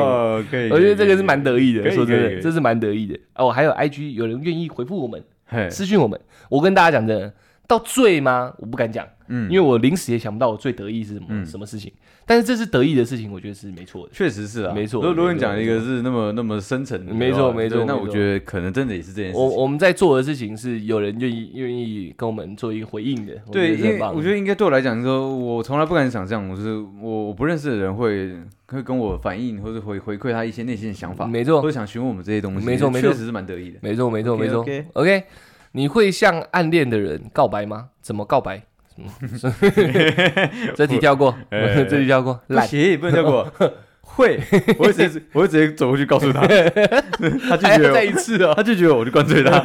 [0.00, 3.50] 哦，可以，我觉得这个是蛮得意的，说真的，这是蛮得意的哦。
[3.50, 5.22] 还有 IG 有人愿意回复我们，
[5.70, 6.18] 私讯我们。
[6.48, 7.32] 我跟大家讲真的，
[7.68, 8.52] 到最吗？
[8.58, 11.92] 我不敢讲，嗯因为我临时也想不到我最得意是什么、嗯什么事情。
[12.26, 14.12] 但是这是得意的事情，我觉得是没错的。
[14.12, 19.58] 确实是啊，没错如果如果你讲一个是那么那么深沉的话，没错没错那我觉得可能真的也是这件事我情。
[19.58, 28.34] 我们在做的事情是有人愿意愿意跟我们做一个回应的，对，因为得是很棒我觉得应该对我来讲说，我从来不敢想象，我是我我不认识的人会
[28.68, 33.78] 会跟我反映或者回回馈他一些内心的想法，没错或者想询问我们这些东西，没错没错确实是蛮得意的。
[33.82, 34.60] 没错没错没错。
[34.60, 35.24] OK OK，
[35.78, 37.90] 你会向暗恋的人告白吗？
[38.02, 38.60] 怎么告白？
[38.98, 39.08] 嗯
[40.74, 42.66] 这题跳过，哎 这题跳过，烂。
[42.66, 43.46] 不行，不能叫我
[44.02, 44.40] 会，
[44.76, 46.40] 我会直接我会直接走过去告诉他，
[47.48, 48.52] 他拒绝再一我，次哦。
[48.56, 49.56] 他拒绝我，我就灌醉他。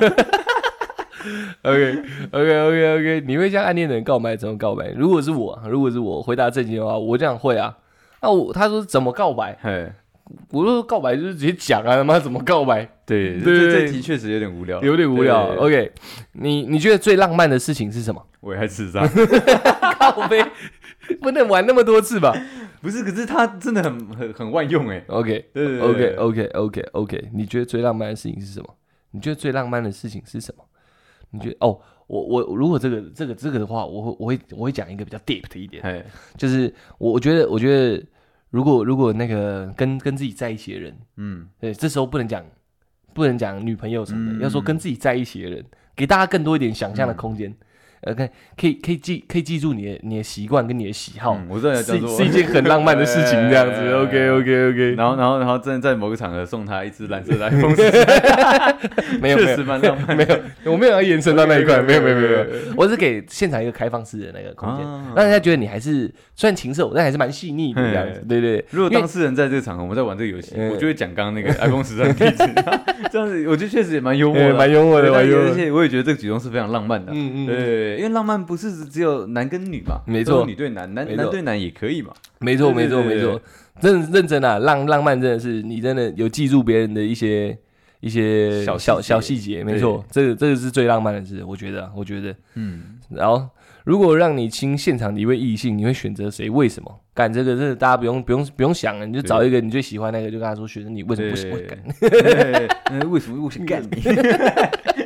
[1.64, 4.36] OK OK OK OK，你会向暗恋的人告白？
[4.38, 4.90] 怎么告白？
[4.96, 7.76] 如果是我，如果是我回答正经的话，我这样会啊。
[8.22, 9.58] 那我他说怎么告白？
[10.26, 12.84] 嘿，我说告白就是直接讲啊，他妈怎么告白？
[13.06, 15.56] 对，对这这题确实有点无聊，有点无聊。
[15.56, 15.92] OK，
[16.34, 18.26] 你你觉得最浪漫的事情是什么？
[18.40, 19.08] 我也还自杀。
[20.00, 20.52] 告白
[21.22, 22.34] 不能玩那么多次吧
[22.82, 25.04] 不是，可是他真的很很很万用哎。
[25.08, 28.76] OK，对对 OK OK OK OK，你觉得最浪漫的事情是什么？
[29.12, 30.64] 你觉得最浪漫的事情是什么？
[31.32, 35.82] 你觉得哦，我我如果这个这个这个的话，我会我会我会讲一个比较 deep 的一点。
[35.84, 36.04] 哎，
[36.38, 38.04] 就是我我觉得我觉得
[38.54, 42.46] 如果如果那个跟跟自己在一起的人，嗯，对，这时候不能讲
[43.12, 47.52] 不能讲女朋友什么的，嗯要说跟自己在一起的人，给大家更多一点想象的空间。
[48.06, 53.74] 呃，可以可以可以记可以记住你的你的习惯跟你的喜好，嗯我知道要叫做是是一件很浪漫的事情， 这样子。
[53.74, 60.26] 哎 OK OK OK，然后然后然后真的在某个场合送他一支蓝色的 iPhone 14，没有没确实蛮浪漫有 没
[60.66, 62.46] 有，我没有要延伸到那一块，没有没有没有
[62.76, 68.24] 我是给现场一个开放式的那个空间，啊让人家觉得你还是虽然禽兽，但还是蛮细腻的这样子。
[68.28, 72.44] 对对对，如果当事人在这个场合，我们在玩这个游戏，嗯我就会讲刚刚那个 iPhone 十三的例子，
[73.12, 75.52] 这样子我觉得确实也蛮幽默蛮幽默的，蛮幽默的。
[75.52, 77.12] 而且我也觉得这个举动是非常浪漫的。
[77.14, 82.12] 嗯嗯，对，因为浪漫不是只有男跟女嘛，没错女对男，男男对男也可以嘛。
[82.40, 83.42] 没错，没错，没错，
[83.82, 87.58] 认认真啊，浪浪漫真的是你真的有记住别人的一些
[88.02, 92.36] 一些小小小细节，没错，这个这个是最浪漫的事，我觉得啊，我觉得。
[92.56, 93.48] 嗯，然后，
[93.86, 96.50] 如果让你亲现场的一位异性，你会选择谁？
[96.50, 97.00] 为什么？
[97.14, 101.80] 干这个，这个大家不用不用不用想了，你就找一个你最喜欢那个，就跟他说，学生你为什么不喜欢干？
[103.10, 104.02] 为什么不想干你？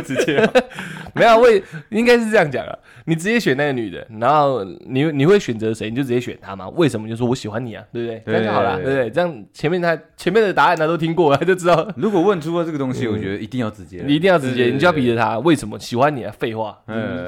[0.00, 0.36] 直接
[1.14, 2.78] 没有，我也应该是这样讲啊。
[3.06, 5.90] 你直接选那个女的，然后你你会选择谁？
[5.90, 6.68] 你就直接选她嘛？
[6.70, 7.08] 为什么？
[7.08, 8.22] 就说我喜欢你啊，对不对？
[8.26, 9.10] 这样就好了，对不对？
[9.10, 11.90] 这样前面他前面的答案他都听过，他就知道。
[11.96, 16.32] 如果问出了这个东西， 我觉得一定要直接，你一定要直接，你就要逼着他为什么喜欢你啊？
[16.38, 16.78] 废话，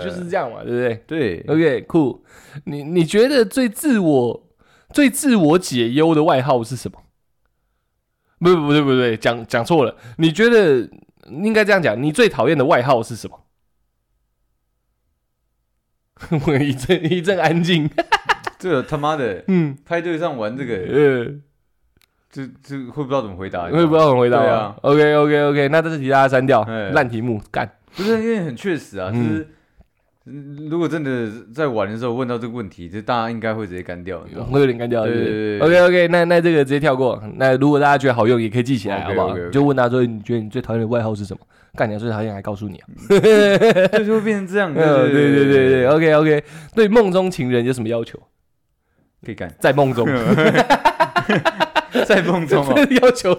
[0.02, 0.94] 就是这样嘛，对不对？
[1.06, 2.22] 对，OK，酷。
[2.64, 4.48] 你你觉得最自我、
[4.92, 6.98] 最自我解忧的外号是什么？
[8.38, 9.96] 不不不对不对，讲讲错了。
[10.18, 10.88] 你觉得
[11.28, 13.44] 应该这样讲，你最讨厌的外号是什么？
[16.46, 17.90] 我一阵一阵安静。
[18.58, 21.34] 这个他妈的，嗯，派对上玩这个，呃，
[22.30, 27.68] 这这会不知道怎么回答，会不知道怎么回答啊？OK OK OK，那这题大家删掉，烂题目干。
[27.96, 29.52] 不是因为很确实啊，就是
[30.24, 34.20] 如果真的在玩的时候问到这个问题，就大家应该会直接干掉，
[34.50, 35.04] 会有点干掉。
[35.04, 37.20] 对对对，OK OK，那那这个直接跳过。
[37.36, 39.36] 那如果大家觉得好用，也可以记起来，好不好？
[39.50, 41.40] 就问他说，你觉得你最讨厌的外号是什么？
[41.74, 42.86] 干你最讨厌还告诉你啊，
[44.04, 44.72] 就会变成这样。
[44.74, 46.44] 对对对对对，OK OK，
[46.74, 48.18] 对梦中情人有什么要求？
[49.24, 50.06] 可以干 在梦中，
[52.06, 53.34] 在梦中哦，要求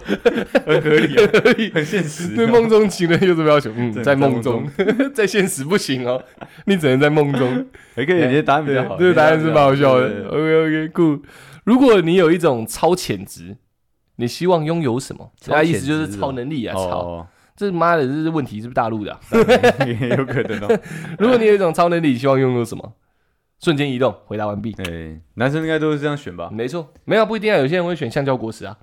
[0.64, 1.30] 很合理啊，
[1.74, 2.34] 很现实。
[2.34, 3.70] 对梦中情人有什么要求？
[3.76, 4.66] 嗯，在梦中，
[5.14, 6.22] 在现实不行哦，
[6.66, 7.66] 你只能在梦中。
[7.94, 10.28] 还可以，你的答案比较好，这个答案是蛮好笑的。
[10.28, 11.20] OK OK Cool。
[11.64, 13.56] 如果你有一种超潜质，
[14.16, 15.32] 你希望拥有什么？
[15.46, 16.74] 他意思就是超能力啊！
[16.74, 17.26] 操。
[17.56, 19.16] 这妈的，这是问题，是不是大陆的？
[20.16, 20.80] 有可能哦。
[21.18, 22.92] 如果你有一种超能力，希望拥有什么？
[23.64, 24.14] 瞬间移动。
[24.26, 24.74] 回答完毕。
[24.78, 26.50] 哎，男生应该都是这样选吧？
[26.52, 27.56] 没错，没有不一定啊。
[27.56, 28.76] 有些人会选橡胶果实啊。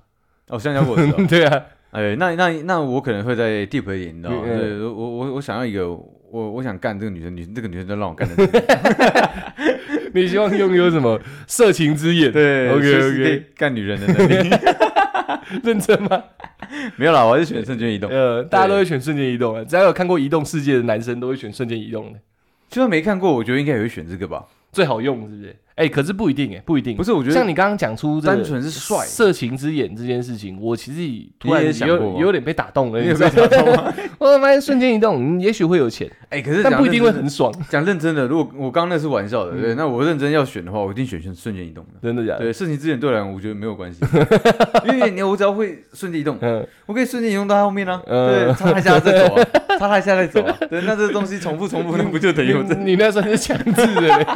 [0.48, 1.06] 哦，橡胶果实。
[1.28, 1.62] 对啊。
[1.92, 4.42] 哎，那那那我可能会在 deep 一点，你知道吗？
[4.44, 8.34] 对，我我我想要一个，我我想干这个女生，女这个女生就让我干的。
[10.14, 11.20] 你希望拥有什么？
[11.46, 12.32] 色情之眼。
[12.32, 14.50] 对，OK OK，干女人的能力。
[15.62, 16.22] 认真吗？
[16.96, 18.10] 没有啦，我还是选瞬间移动。
[18.10, 22.18] 呃，大家都会选瞬间移动啊，只要有看过《移动世界》的男生都会选瞬间移动的。
[22.68, 25.56] 就算没看过，我觉得应该也会选这个吧，最好用，是不是？
[25.76, 26.96] 哎，可是不一定哎，不一定。
[26.96, 33.00] 不是，我觉得像你刚刚讲出单纯是帅、色情之眼这件事情，我其实突然有有点被打动了。
[33.00, 33.92] 你有被打动吗？
[34.18, 36.08] 我发现瞬间移动，也许会有钱。
[36.30, 37.52] 哎，可是但不一定会很爽。
[37.68, 41.90] 讲认真的，如果我刚刚那是玩笑的，对，那我认真要选的话，我一定选选瞬间移动的。
[42.02, 42.40] 真的假的？
[42.40, 44.00] 对，色情之眼对我来讲，我觉得没有关系，
[44.86, 46.38] 因为你我只要会瞬间移动，
[46.86, 48.00] 我可以瞬间移动到他后面呢。
[48.06, 49.44] 对，擦他一下再走啊，
[49.78, 50.56] 擦他一下再走啊。
[50.68, 54.26] 对，那这东西重复重复，那不就等于我你那算是强制的？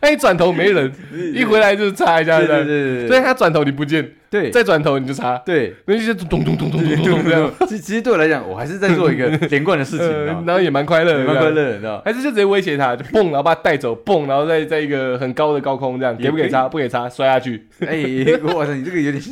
[0.00, 0.92] 哎，转头没人。
[1.34, 7.50] 一回来就是擦一下，对对对，所以他转头你不见，对，再转头你就擦，对，那些咚咚咚咚咚咚 这样。
[7.66, 12.02] 其其实对我来讲，我还是在做一个 连贯的事情，然后也蛮快乐，蛮快乐，你知道？
[12.04, 16.68] 还是就直接威胁他，就蹦，然后把他带走，蹦，然后在在一个很高的高空这样，给不给擦？
[16.68, 17.66] 不给擦，摔下去。
[17.80, 17.96] 哎，
[18.42, 19.22] 我操，你这个有点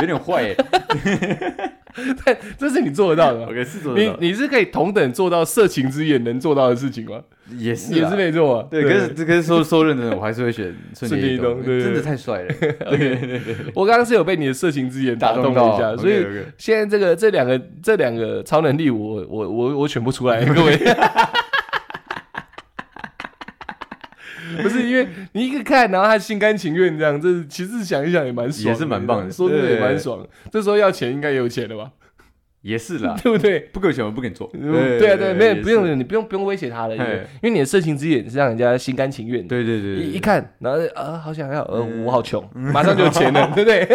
[0.00, 1.70] 有点坏哎。
[2.24, 4.16] 但这是你做得到的，OK，是做得到。
[4.20, 7.20] 你你是可以同等做到色情之眼能做到的事情吗？
[7.58, 12.54] 也是也是没错，对，可是这可是说说认真的，我还是会选瞬间移动，真的太帅了。
[12.58, 16.24] 对对对，我刚刚是有被你的色情之眼打动一下，所以
[16.56, 20.78] 现在这个这两个这两个超能力，我我我我选不出来，各位。
[24.62, 30.26] 不是因为你一个看，然后他心甘情愿这样，这其实想一想也蛮爽，也是蛮棒的，说真的也蛮爽。
[30.50, 31.90] 这时候要钱应该也有钱了吧？
[32.62, 33.60] 也是啦， 对不对？
[33.72, 34.50] 不给钱我不给你做。
[34.52, 39.46] 对啊，对，没有不用，你不用不用威胁他了，因为因为你的色情之眼是让人家心甘情愿。
[39.46, 43.86] 对对对，一一看，然后啊，好想要，呃，我好穷，马上就有钱了，对不对？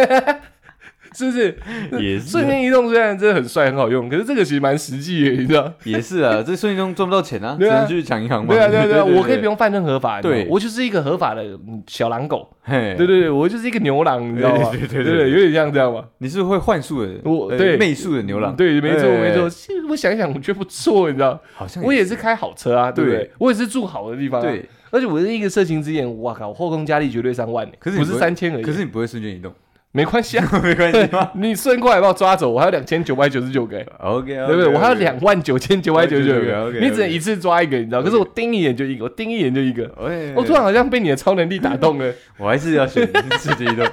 [1.14, 1.58] 是不是？
[2.00, 2.30] 也是。
[2.30, 5.72] 瞬间移动虽然真的很帅很好用，可是这个其实蛮实际的，你知道？
[5.84, 8.54] 也是啊， 这瞬间移动赚不到钱啊，只能去抢银行嘛。
[8.54, 11.44] 对啊，对啊，对啊， 我可以不用犯任何法，对我就是一个合法的
[11.88, 12.48] 小狼狗。
[12.68, 14.70] 对对对，我就是一个牛郎，你知道吗？
[14.72, 16.06] 对对对，有点像这样吧。
[16.20, 18.56] 你是会幻术的，我对媚术的牛郎。
[18.56, 19.50] 对，没错没错。
[19.50, 21.40] 其实我想想，我觉得不错，你知道？
[21.56, 23.32] 好像我也是开好车啊，对不对？
[23.40, 24.64] 我也是住好的地方，对。
[24.92, 28.64] 而且我是一个色情之眼，哇靠，后宫佳丽绝对上万，可是不是三千而已。
[28.64, 29.52] 可是你不会瞬间移动。
[29.92, 34.68] 没关系啊， 没关系你顺过来把我抓走，我还有两千九百九十九个，OK，对不对？
[34.68, 38.04] 我还有两万九千九百九十九个，你只能一次抓一个，你知道？
[38.04, 39.92] 可是我盯一眼就一个，我盯一眼就一个。
[40.36, 43.04] 我突然好像被你的超能力打动了， 我还是要选
[43.40, 43.86] 世界移动。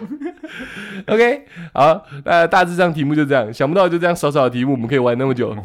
[1.08, 1.42] OK，
[1.72, 5.56] 好，那大致上题目就这样，想不到就这样少少的题目，我们可以玩那么久。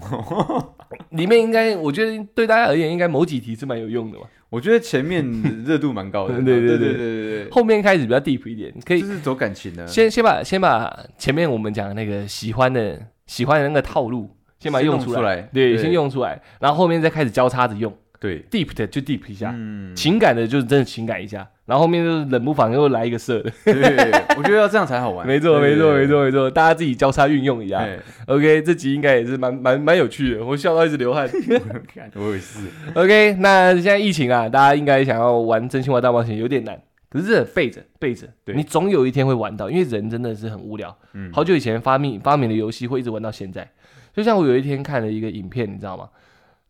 [1.10, 4.26] 里面应该，我觉得对大家而言，应该某几题是蛮有用的嘛。
[4.50, 5.26] 我觉得前面
[5.66, 9.88] 热度蛮高的， 对对对对对对，后面开始比较 deep 一点，可以就是走感情的。
[9.88, 17.96] 先先把先把前面我们讲的那个喜欢的喜欢的那个套路，先把它用出来，对，先用出来，然后后面再开始交叉着用。
[18.22, 19.52] 对，deep 的就 deep 一下，
[19.96, 23.52] 情感的就是真的情感一下，然后后面就是冷不防又来一个色的。
[23.66, 23.74] 对，
[24.38, 25.26] 我觉得要这样才好玩。
[25.26, 27.84] 没错，没错，没错，没错，大家自己交叉运用一下。
[28.28, 31.28] OK，这集应该也是蛮蛮蛮有趣的，我笑到一直流汗。
[32.14, 32.60] 我也是。
[32.94, 36.80] OK，那现在疫情啊，大家应该想要玩真心话大冒险有点难。
[37.10, 40.96] 可是背着背着，你总有一天会玩到，因为人真的是很无聊。
[41.14, 43.68] 嗯，好久以前发明发明的游戏会一直玩到现在。
[44.14, 46.08] 就像我有一天看了一个影片，你知道吗？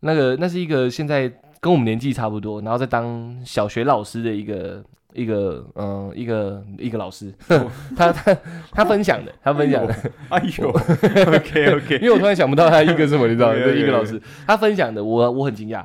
[0.02, 4.82] 那个那是一个现在跟我们年纪差不多，然后在当小学老师的一个。
[5.14, 7.30] 一个嗯，一个一个老师，
[7.94, 8.34] 他他
[8.70, 9.94] 他分享的，他分享的，
[10.30, 10.70] 哎呦，
[11.36, 13.56] OK OK，因为我突然想不到他一个什么，你知道吗？
[13.56, 15.84] 一个老师，他分享的，我我很惊讶。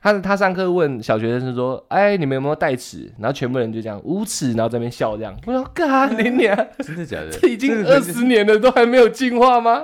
[0.00, 5.36] 他他上课问小学生说：“哎，你们有没有带尺？”然后全部人就这样无耻，然后在那边笑这样。
[5.44, 6.56] 我说：“干你娘！
[6.78, 7.30] 真的假的？
[7.32, 9.82] 这已经二十年了，都还没有进化吗？”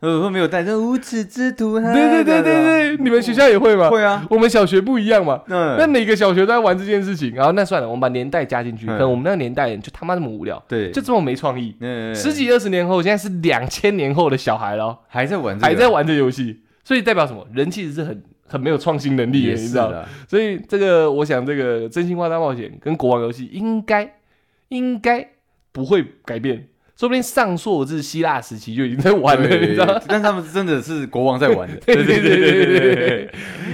[0.00, 1.78] 呃，会没有带这无耻之徒。
[1.78, 3.90] 对对对对对，你们学校也会吗？
[3.90, 5.42] 会啊，我们小学不一样嘛。
[5.46, 7.34] 那每个小学都在玩这件事情？
[7.34, 11.76] 然后那算了，我们把年代加进去，可能我们那个年代人就他妈那么无聊，对，就这么没创意。
[12.14, 17.46] 十几二十年后，现在是两千年后的小孩了，还在玩，还在玩这游戏，所以代表什么？
[17.52, 19.92] 人其实是很很没有创新能力的，你知道
[20.26, 24.14] 所以这个，我想这个真心话大冒险跟国王游戏应该
[24.68, 25.28] 应该
[25.72, 26.68] 不会改变。
[27.00, 29.98] 说不定上溯至希腊时期就已经在玩了，你知道？
[30.06, 33.30] 但他们真的是国王在玩的，对对对对对对，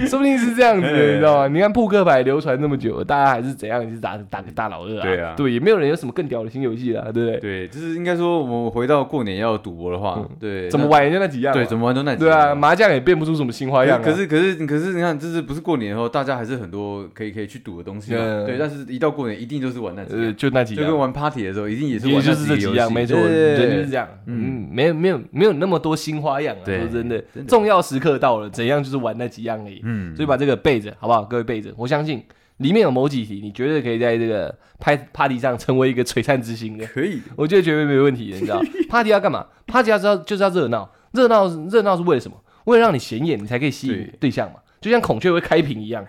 [0.07, 1.49] 说不定是这样子，你知道吗？
[1.49, 3.83] 你看扑克牌流传那么久，大家还是怎样？
[3.91, 5.03] 是打打个大老二啊？
[5.03, 7.41] 对啊，对，也没有人有什么更屌的新游戏了，对不对？
[7.41, 14.01] 对，就是应该说，我们回到过年要赌博的话，对，怎么玩也就那几样，对，怎么玩都那几样，对啊，麻将也变不出什么新花样。
[14.01, 18.45] 可是可是可是，你看，这是不是过年后大家还是很多可以可以去赌的东西嘛？
[18.47, 23.87] 对，但是一到过年，一定就是玩那几样，就那几样，就跟玩 party 的时候，一定也是玩那几样，没错，对。
[23.87, 26.65] 这样，嗯，没有没有没有那么多新花样啊！
[26.65, 29.81] 说真的，重要时刻到了，怎样就是玩那几样而已。
[29.85, 31.23] 嗯，所以把这个备着，好不好？
[31.23, 32.23] 各位备着，我相信
[32.59, 36.85] 里面有某几题，你绝对可以在这个拍 party 上成为一个璀璨之星的。
[36.87, 38.37] 可以，我觉得绝对没有问题的。
[38.39, 38.61] 你知道，
[38.91, 42.37] party 要干嘛？party 要知道就是要热闹，热闹热闹是为了什么？
[42.65, 44.57] 为了让你显眼，你才可以吸引对象嘛。
[44.81, 46.05] 就像孔雀会开屏一样，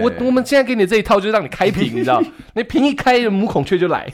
[0.00, 2.22] 我我们现在给你这一套，就是让你开屏，你知道？
[2.54, 4.10] 那屏一开，母孔雀就来。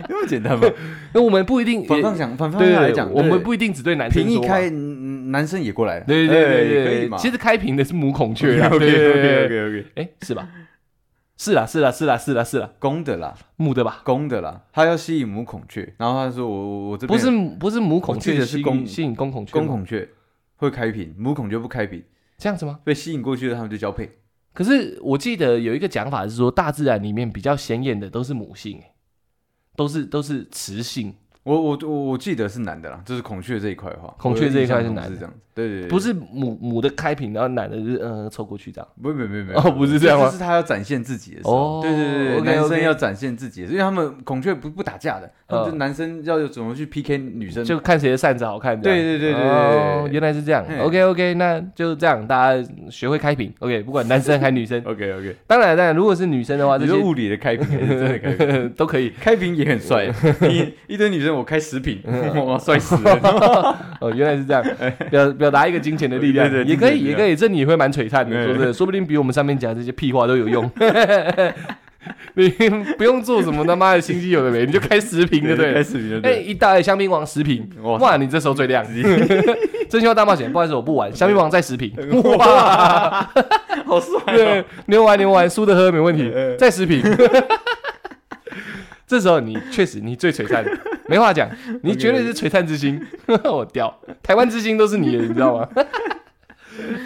[0.08, 0.68] 那么简单吗？
[1.14, 4.42] 那我们不一定反方向，反方向来讲，我们不一定只对男生说。
[4.42, 6.00] 开，男生也过来。
[6.00, 8.60] 对对对对，其实开屏的是母孔雀。
[8.62, 10.48] OK OK OK OK， 哎，是吧？
[11.40, 14.00] 是啦是啦是啦是啦是啦，公的啦，母的吧？
[14.02, 17.30] 公的啦，他要吸引母孔雀，然后他说我我这不是
[17.60, 20.08] 不是母孔雀是公吸引公孔雀，公孔雀
[20.56, 22.02] 会开屏，母孔雀不开屏，
[22.38, 22.80] 这样子吗？
[22.82, 24.10] 被吸引过去的他们就交配。
[24.52, 28.80] 可是我记得有一个讲法是说，大自然里面比较显眼的都是母性，
[29.78, 31.14] 都是都是雌性。
[31.42, 40.28] 我我我我记得是男的啦，就是孔雀这一块的话，孔雀这一块是男的，这样子，对对对，不是母母的开屏，然后男的是嗯凑过去这样，不不不不哦不是这样吗？
[40.30, 57.66] 是他要展现自己的时候，对对对，男生要展现自己，因为他们孔雀不不打架的，就男生要怎么去 PK 女生，就看谁的扇子好看，对对对对对，原来是这样，OK OK，那就这样，大家学会开屏，OK，不管男生还是女生， OK OK，当然当然，如果是女生的话，这些物理的开屏
[58.76, 60.04] 都可以，开屏也很帅，
[60.50, 62.00] 一一堆女生我开十屏。
[62.46, 63.76] 哇， 帅死了！
[64.00, 64.64] 哦，原来是这样，
[65.10, 68.72] 表表达一个金钱的力量，也可以，也可以，这你会蛮璀璨的，说不是？
[68.72, 70.70] 说不定比我们上面讲这些屁话都有用。
[72.34, 72.48] 你
[72.96, 75.74] 不用做什么他妈的心机有的没，你就开十瓶就对了。
[75.74, 76.20] 开十瓶。
[76.22, 78.86] 哎，一袋香槟王十瓶，哇，你这时候最亮。
[79.90, 81.14] 真心话大冒险，不好意思，我不玩。
[81.14, 81.92] 香槟王再十瓶，
[82.38, 83.28] 哇，
[83.84, 84.20] 好帅！
[84.34, 87.02] 对牛玩牛玩，输的喝没问题，再十瓶。
[89.06, 90.64] 这时候你确实你最璀璨，
[91.08, 91.48] 没话讲，
[91.82, 93.00] 你绝对是璀璨之星，
[93.44, 95.68] 我屌，台湾之星都是你的， 你知道吗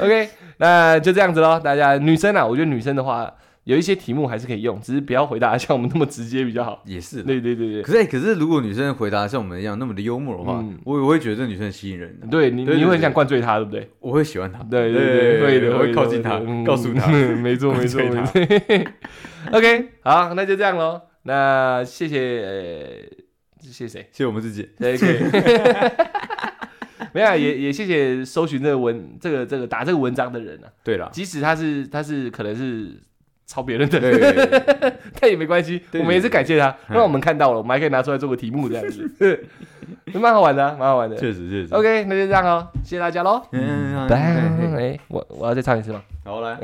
[0.00, 3.32] ？OK，那就这样子喽，大家女生啊，我觉得女生的话
[3.64, 6.82] 有一些题目还是可以用，只是不要回答像我们那么直接比较好。
[6.84, 7.82] 也是，对对对对。
[7.82, 12.18] 可是可是如果女生回答像我们一样那么的幽默的话，我我会觉得这女生吸引人。
[12.28, 13.88] 对你你会很想灌醉她，对不对？
[14.00, 14.58] 我会喜欢她。
[14.68, 18.40] 对对对，会的，会靠近她，告诉她，没错没错没错。
[19.52, 21.00] OK，好，那就这样喽。
[21.22, 23.08] 那谢谢，谢
[23.70, 24.00] 谢谁？
[24.12, 24.68] 谢谢我们自己。
[24.78, 24.98] 可以，
[27.12, 30.68] 没有，也也谢谢搜寻这个文，这个这个打这个文章的人啊。
[30.82, 32.92] 对了，即使他是他是可能是
[33.46, 34.00] 抄别人的，
[35.20, 39.44] 但也没关系，我们也是感谢他，让我们看到了，我们还可以拿出来做个题目这样子，
[40.14, 41.16] 蛮好玩的，蛮好玩的。
[41.16, 41.74] 确实确实。
[41.74, 43.42] OK，那就这样哦，谢谢大家喽。
[43.52, 44.16] 嗯，拜。
[44.76, 46.02] 哎，我我要再唱一次吗？
[46.24, 46.54] 好来，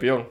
[0.00, 0.24] 不用。